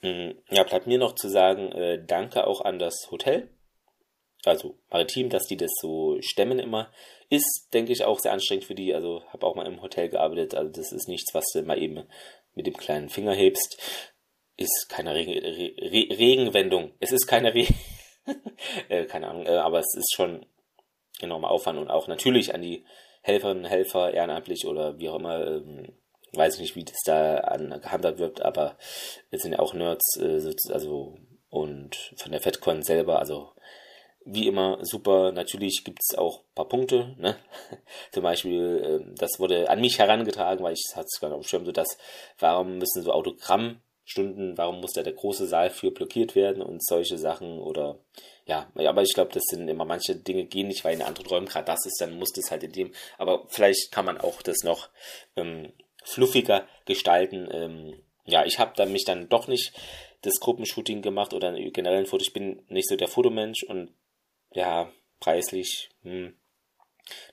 Hm, 0.00 0.34
ja, 0.50 0.64
bleibt 0.64 0.86
mir 0.86 0.98
noch 0.98 1.14
zu 1.14 1.28
sagen, 1.28 1.70
äh, 1.72 2.04
danke 2.04 2.46
auch 2.46 2.62
an 2.62 2.78
das 2.78 3.08
Hotel, 3.10 3.48
also 4.44 4.78
Maritim, 4.90 5.28
dass 5.28 5.46
die 5.46 5.56
das 5.56 5.70
so 5.80 6.20
stemmen 6.20 6.58
immer. 6.58 6.90
Ist, 7.28 7.68
denke 7.72 7.92
ich, 7.92 8.04
auch 8.04 8.18
sehr 8.18 8.32
anstrengend 8.32 8.64
für 8.64 8.74
die. 8.74 8.92
Also 8.92 9.22
habe 9.28 9.46
auch 9.46 9.54
mal 9.54 9.66
im 9.66 9.80
Hotel 9.80 10.08
gearbeitet. 10.08 10.54
Also 10.54 10.72
das 10.72 10.90
ist 10.92 11.08
nichts, 11.08 11.32
was 11.32 11.44
du 11.52 11.62
mal 11.62 11.80
eben 11.80 12.02
mit 12.54 12.66
dem 12.66 12.76
kleinen 12.76 13.08
Finger 13.08 13.34
hebst. 13.34 13.80
Ist 14.56 14.88
keine 14.88 15.14
Regen, 15.14 15.32
Re 15.32 15.72
Re 15.78 16.18
Regenwendung. 16.18 16.92
Es 16.98 17.12
ist 17.12 17.26
keine 17.26 17.54
Re 17.54 17.66
äh, 18.88 19.04
keine 19.04 19.28
Ahnung, 19.28 19.46
äh, 19.46 19.56
aber 19.56 19.78
es 19.78 19.94
ist 19.96 20.12
schon 20.14 20.44
enormer 21.20 21.50
Aufwand 21.50 21.78
und 21.78 21.90
auch 21.90 22.08
natürlich 22.08 22.54
an 22.54 22.62
die 22.62 22.84
Helferinnen, 23.22 23.64
Helfer, 23.64 24.12
ehrenamtlich 24.12 24.66
oder 24.66 24.98
wie 24.98 25.08
auch 25.08 25.18
immer, 25.18 25.46
ähm, 25.46 25.92
weiß 26.34 26.54
ich 26.54 26.60
nicht, 26.60 26.76
wie 26.76 26.84
das 26.84 26.98
da 27.04 27.38
an, 27.38 27.80
gehandhabt 27.80 28.18
wird, 28.18 28.42
aber 28.42 28.76
es 29.30 29.42
sind 29.42 29.52
ja 29.52 29.58
auch 29.58 29.74
Nerds, 29.74 30.16
äh, 30.18 30.72
also 30.72 31.16
und 31.50 32.14
von 32.16 32.32
der 32.32 32.40
FedCon 32.40 32.82
selber, 32.82 33.18
also 33.18 33.52
wie 34.24 34.46
immer 34.46 34.78
super. 34.82 35.32
Natürlich 35.32 35.82
gibt 35.84 36.00
es 36.00 36.16
auch 36.16 36.40
ein 36.40 36.54
paar 36.54 36.68
Punkte. 36.68 37.14
Ne? 37.18 37.36
Zum 38.12 38.22
Beispiel, 38.22 39.02
äh, 39.10 39.14
das 39.16 39.38
wurde 39.38 39.68
an 39.68 39.80
mich 39.80 39.98
herangetragen, 39.98 40.64
weil 40.64 40.74
ich 40.74 40.84
hatte 40.94 41.08
es 41.12 41.20
nicht 41.20 41.32
auf 41.32 41.40
dem 41.40 41.48
Schirm, 41.48 41.66
so 41.66 41.72
dass, 41.72 41.98
warum 42.38 42.78
müssen 42.78 43.02
so 43.02 43.12
Autogrammstunden, 43.12 44.56
warum 44.56 44.80
muss 44.80 44.92
da 44.92 45.02
der 45.02 45.12
große 45.12 45.46
Saal 45.46 45.70
für 45.70 45.90
blockiert 45.90 46.34
werden 46.34 46.62
und 46.62 46.84
solche 46.84 47.18
Sachen 47.18 47.58
oder 47.58 47.98
ja, 48.44 48.66
aber 48.74 49.02
ich 49.02 49.14
glaube, 49.14 49.30
das 49.32 49.44
sind 49.46 49.68
immer 49.68 49.84
manche 49.84 50.16
Dinge 50.16 50.44
gehen 50.46 50.66
nicht, 50.66 50.84
weil 50.84 50.94
in 50.94 51.02
anderen 51.02 51.28
Räumen 51.28 51.46
gerade 51.46 51.66
das 51.66 51.86
ist, 51.86 52.00
dann 52.00 52.18
muss 52.18 52.32
das 52.32 52.50
halt 52.50 52.64
in 52.64 52.72
dem, 52.72 52.92
aber 53.16 53.46
vielleicht 53.48 53.92
kann 53.92 54.04
man 54.04 54.18
auch 54.18 54.42
das 54.42 54.64
noch 54.64 54.88
ähm, 55.36 55.72
fluffiger 56.04 56.66
gestalten. 56.84 57.48
Ähm, 57.50 58.02
ja, 58.24 58.44
ich 58.44 58.58
habe 58.58 58.72
dann 58.76 58.92
mich 58.92 59.04
dann 59.04 59.28
doch 59.28 59.48
nicht 59.48 59.72
das 60.22 60.40
Gruppenshooting 60.40 61.02
gemacht 61.02 61.34
oder 61.34 61.52
generell 61.52 61.98
ein 61.98 62.06
Foto. 62.06 62.22
Ich 62.22 62.32
bin 62.32 62.64
nicht 62.68 62.88
so 62.88 62.96
der 62.96 63.08
Fotomensch 63.08 63.64
und 63.64 63.94
ja, 64.52 64.90
preislich, 65.20 65.90
hm. 66.02 66.36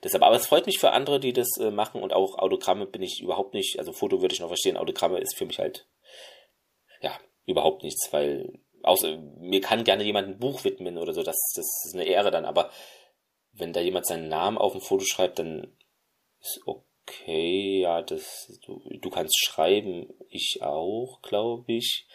Deshalb, 0.02 0.24
aber 0.24 0.36
es 0.36 0.46
freut 0.46 0.66
mich 0.66 0.78
für 0.78 0.92
andere, 0.92 1.20
die 1.20 1.32
das 1.32 1.56
äh, 1.58 1.70
machen 1.70 2.02
und 2.02 2.12
auch 2.12 2.38
Autogramme 2.38 2.86
bin 2.86 3.02
ich 3.02 3.20
überhaupt 3.22 3.54
nicht, 3.54 3.78
also 3.78 3.92
Foto 3.92 4.20
würde 4.20 4.34
ich 4.34 4.40
noch 4.40 4.48
verstehen, 4.48 4.76
Autogramme 4.76 5.18
ist 5.18 5.36
für 5.36 5.46
mich 5.46 5.58
halt, 5.58 5.86
ja, 7.00 7.16
überhaupt 7.46 7.82
nichts, 7.84 8.12
weil, 8.12 8.58
außer, 8.82 9.16
mir 9.38 9.60
kann 9.60 9.84
gerne 9.84 10.02
jemand 10.02 10.28
ein 10.28 10.38
Buch 10.38 10.64
widmen 10.64 10.98
oder 10.98 11.14
so, 11.14 11.22
das, 11.22 11.36
das 11.54 11.66
ist 11.86 11.94
eine 11.94 12.04
Ehre 12.04 12.30
dann, 12.30 12.44
aber 12.44 12.70
wenn 13.52 13.72
da 13.72 13.80
jemand 13.80 14.06
seinen 14.06 14.28
Namen 14.28 14.58
auf 14.58 14.74
ein 14.74 14.80
Foto 14.80 15.04
schreibt, 15.04 15.38
dann 15.38 15.76
ist 16.40 16.62
okay, 16.66 16.84
ja, 17.26 18.02
das, 18.02 18.58
du, 18.64 18.82
du 19.00 19.10
kannst 19.10 19.38
schreiben, 19.44 20.12
ich 20.28 20.58
auch, 20.62 21.20
glaube 21.22 21.72
ich 21.72 22.06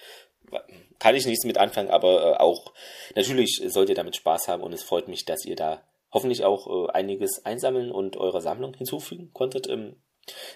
kann 0.99 1.15
ich 1.15 1.25
nichts 1.25 1.45
mit 1.45 1.57
anfangen, 1.57 1.89
aber 1.89 2.33
äh, 2.33 2.37
auch 2.37 2.73
natürlich 3.15 3.61
sollt 3.67 3.89
ihr 3.89 3.95
damit 3.95 4.15
Spaß 4.15 4.47
haben 4.47 4.63
und 4.63 4.73
es 4.73 4.83
freut 4.83 5.07
mich, 5.07 5.25
dass 5.25 5.45
ihr 5.45 5.55
da 5.55 5.81
hoffentlich 6.11 6.43
auch 6.43 6.67
äh, 6.67 6.91
einiges 6.91 7.45
einsammeln 7.45 7.91
und 7.91 8.17
eurer 8.17 8.41
Sammlung 8.41 8.73
hinzufügen 8.75 9.31
konntet. 9.33 9.67
Ähm, 9.67 9.95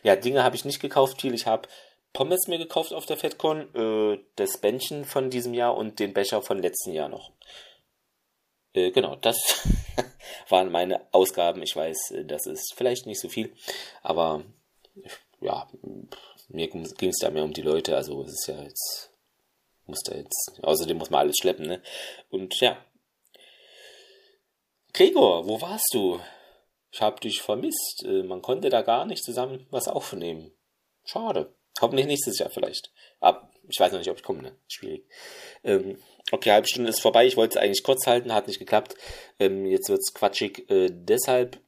ja, 0.04 0.16
Dinge 0.16 0.44
habe 0.44 0.56
ich 0.56 0.66
nicht 0.66 0.80
gekauft, 0.80 1.22
viel. 1.22 1.34
Ich 1.34 1.46
habe 1.46 1.68
Pommes 2.14 2.48
mir 2.48 2.58
gekauft 2.58 2.94
auf 2.94 3.06
der 3.06 3.18
FedCon, 3.18 3.76
äh, 3.76 4.20
das 4.36 4.60
Bändchen 4.60 5.06
von 5.06 5.30
diesem 5.30 5.54
Jahr 5.54 5.78
und 5.78 6.00
den 6.00 6.14
Becher 6.14 6.42
von 6.42 6.62
letzten 6.62 6.94
Jahr 6.94 7.10
noch. 7.10 7.32
Äh, 8.74 8.92
genau, 8.92 9.16
das 9.16 9.38
waren 10.50 10.72
meine 10.72 11.02
Ausgaben. 11.12 11.62
Ich 11.64 11.76
weiß, 11.76 12.12
äh, 12.12 12.26
das 12.26 12.46
ist 12.46 12.74
vielleicht 12.76 13.06
nicht 13.06 13.20
so 13.20 13.30
viel, 13.30 13.54
aber 14.02 14.44
ja, 15.42 15.68
mir 16.50 16.68
ging 16.68 17.10
es 17.10 17.20
da 17.20 17.30
mehr 17.30 17.44
um 17.44 17.54
die 17.54 17.62
Leute. 17.62 17.96
Also 17.96 18.22
es 18.24 18.32
ist 18.34 18.48
ja 18.48 18.62
jetzt 18.62 19.10
muss 19.90 20.04
da 20.04 20.16
jetzt, 20.16 20.60
außerdem 20.62 20.98
muss 20.98 21.10
man 21.10 21.22
alles 21.22 21.38
schleppen, 21.38 21.68
ne? 21.68 21.82
Und 22.30 22.60
ja. 22.62 22.78
Gregor, 24.94 25.48
wo 25.48 25.60
warst 25.62 25.90
du? 25.94 26.20
Ich 26.92 27.02
hab 27.02 27.22
dich 27.22 27.42
vermisst. 27.42 28.04
Äh, 28.06 28.24
man 28.24 28.42
konnte 28.42 28.70
da 28.70 28.82
gar 28.82 29.06
nicht 29.06 29.24
zusammen 29.24 29.68
was 29.70 29.88
aufnehmen. 29.88 30.52
Schade. 31.04 31.54
Hoffentlich 31.82 32.08
nächstes 32.08 32.40
Jahr 32.40 32.50
vielleicht. 32.50 32.92
Aber 33.20 33.50
ich 33.70 33.80
weiß 33.80 33.92
noch 33.92 34.00
nicht, 34.00 34.10
ob 34.10 34.18
ich 34.18 34.24
komme, 34.24 34.42
ne? 34.42 34.52
Schwierig. 34.68 35.06
Ähm, 35.64 35.98
okay, 36.32 36.52
halbe 36.52 36.68
Stunde 36.68 36.90
ist 36.90 37.02
vorbei. 37.02 37.28
Ich 37.28 37.38
wollte 37.38 37.58
es 37.58 37.64
eigentlich 37.64 37.84
kurz 37.84 38.08
halten, 38.08 38.34
hat 38.34 38.48
nicht 38.48 38.60
geklappt. 38.60 38.96
Ähm, 39.40 39.66
jetzt 39.66 39.90
wird's 39.90 40.14
quatschig. 40.14 40.70
Äh, 40.72 40.90
deshalb 40.92 41.60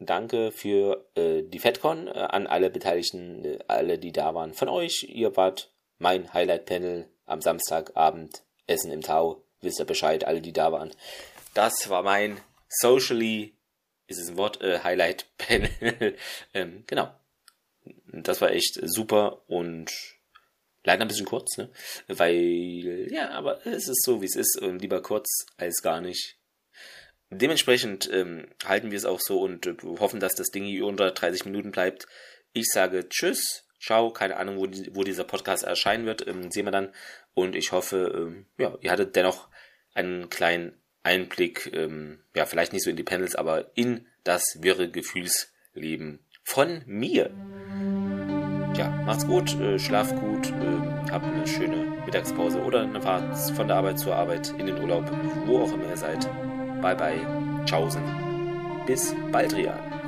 danke 0.00 0.50
für 0.50 1.06
äh, 1.14 1.42
die 1.42 1.60
FedCon 1.60 2.08
äh, 2.08 2.10
an 2.10 2.48
alle 2.48 2.68
Beteiligten, 2.68 3.44
äh, 3.44 3.58
alle, 3.68 3.98
die 3.98 4.12
da 4.12 4.34
waren. 4.34 4.54
Von 4.54 4.68
euch, 4.68 5.06
ihr 5.08 5.36
wart 5.36 5.72
mein 5.98 6.32
Highlight-Panel 6.34 7.08
am 7.26 7.40
Samstagabend 7.40 8.42
Essen 8.66 8.90
im 8.90 9.02
Tau. 9.02 9.44
Wisst 9.60 9.78
ihr 9.78 9.84
Bescheid, 9.84 10.24
alle, 10.24 10.40
die 10.40 10.52
da 10.52 10.72
waren. 10.72 10.90
Das 11.54 11.88
war 11.88 12.02
mein 12.02 12.40
Socially, 12.68 13.54
ist 14.08 14.18
es 14.18 14.30
ein 14.30 14.36
Wort, 14.36 14.60
äh, 14.62 14.80
Highlight-Panel. 14.80 16.16
ähm, 16.54 16.84
genau. 16.88 17.08
Das 18.12 18.40
war 18.40 18.50
echt 18.50 18.80
super 18.82 19.42
und 19.46 19.92
leider 20.84 21.02
ein 21.02 21.08
bisschen 21.08 21.26
kurz, 21.26 21.56
ne? 21.58 21.70
Weil, 22.08 23.08
ja, 23.10 23.30
aber 23.30 23.66
es 23.66 23.88
ist 23.88 24.04
so, 24.04 24.22
wie 24.22 24.26
es 24.26 24.36
ist. 24.36 24.58
Und 24.60 24.80
lieber 24.80 25.02
kurz 25.02 25.46
als 25.56 25.82
gar 25.82 26.00
nicht. 26.00 26.36
Dementsprechend 27.30 28.10
ähm, 28.12 28.48
halten 28.64 28.90
wir 28.90 28.98
es 28.98 29.04
auch 29.04 29.20
so 29.20 29.40
und 29.40 29.66
äh, 29.66 29.76
hoffen, 30.00 30.20
dass 30.20 30.34
das 30.34 30.48
Ding 30.48 30.64
hier 30.64 30.86
unter 30.86 31.10
30 31.12 31.44
Minuten 31.44 31.70
bleibt. 31.70 32.06
Ich 32.52 32.66
sage 32.68 33.08
Tschüss, 33.08 33.64
ciao, 33.80 34.12
keine 34.12 34.36
Ahnung, 34.36 34.58
wo, 34.58 34.66
die, 34.66 34.90
wo 34.94 35.04
dieser 35.04 35.24
Podcast 35.24 35.62
erscheinen 35.62 36.06
wird, 36.06 36.26
ähm, 36.26 36.50
sehen 36.50 36.66
wir 36.66 36.72
dann. 36.72 36.92
Und 37.34 37.54
ich 37.54 37.70
hoffe, 37.70 38.12
ähm, 38.16 38.46
ja, 38.58 38.76
ihr 38.80 38.90
hattet 38.90 39.14
dennoch 39.14 39.48
einen 39.94 40.28
kleinen 40.28 40.76
Einblick, 41.04 41.70
ähm, 41.72 42.20
ja, 42.34 42.46
vielleicht 42.46 42.72
nicht 42.72 42.84
so 42.84 42.90
in 42.90 42.96
die 42.96 43.04
Panels, 43.04 43.36
aber 43.36 43.70
in 43.74 44.06
das 44.24 44.58
wirre 44.60 44.90
Gefühlsleben 44.90 46.18
von 46.42 46.82
mir. 46.86 47.30
Ja, 48.74 48.88
macht's 49.04 49.26
gut, 49.26 49.58
äh, 49.60 49.78
schlaft 49.78 50.14
gut, 50.16 50.48
äh, 50.48 51.10
habt 51.10 51.26
eine 51.26 51.46
schöne 51.46 51.86
Mittagspause 52.04 52.62
oder 52.62 52.82
eine 52.82 53.00
Fahrt 53.00 53.36
von 53.54 53.66
der 53.66 53.76
Arbeit 53.76 53.98
zur 53.98 54.14
Arbeit 54.14 54.54
in 54.58 54.66
den 54.66 54.80
Urlaub, 54.80 55.04
wo 55.46 55.60
auch 55.60 55.72
immer 55.72 55.88
ihr 55.88 55.96
seid. 55.96 56.28
Bye 56.80 56.96
bye, 56.96 57.26
tschaußen. 57.66 58.02
Bis 58.86 59.14
bald, 59.30 59.54
Rian. 59.54 59.99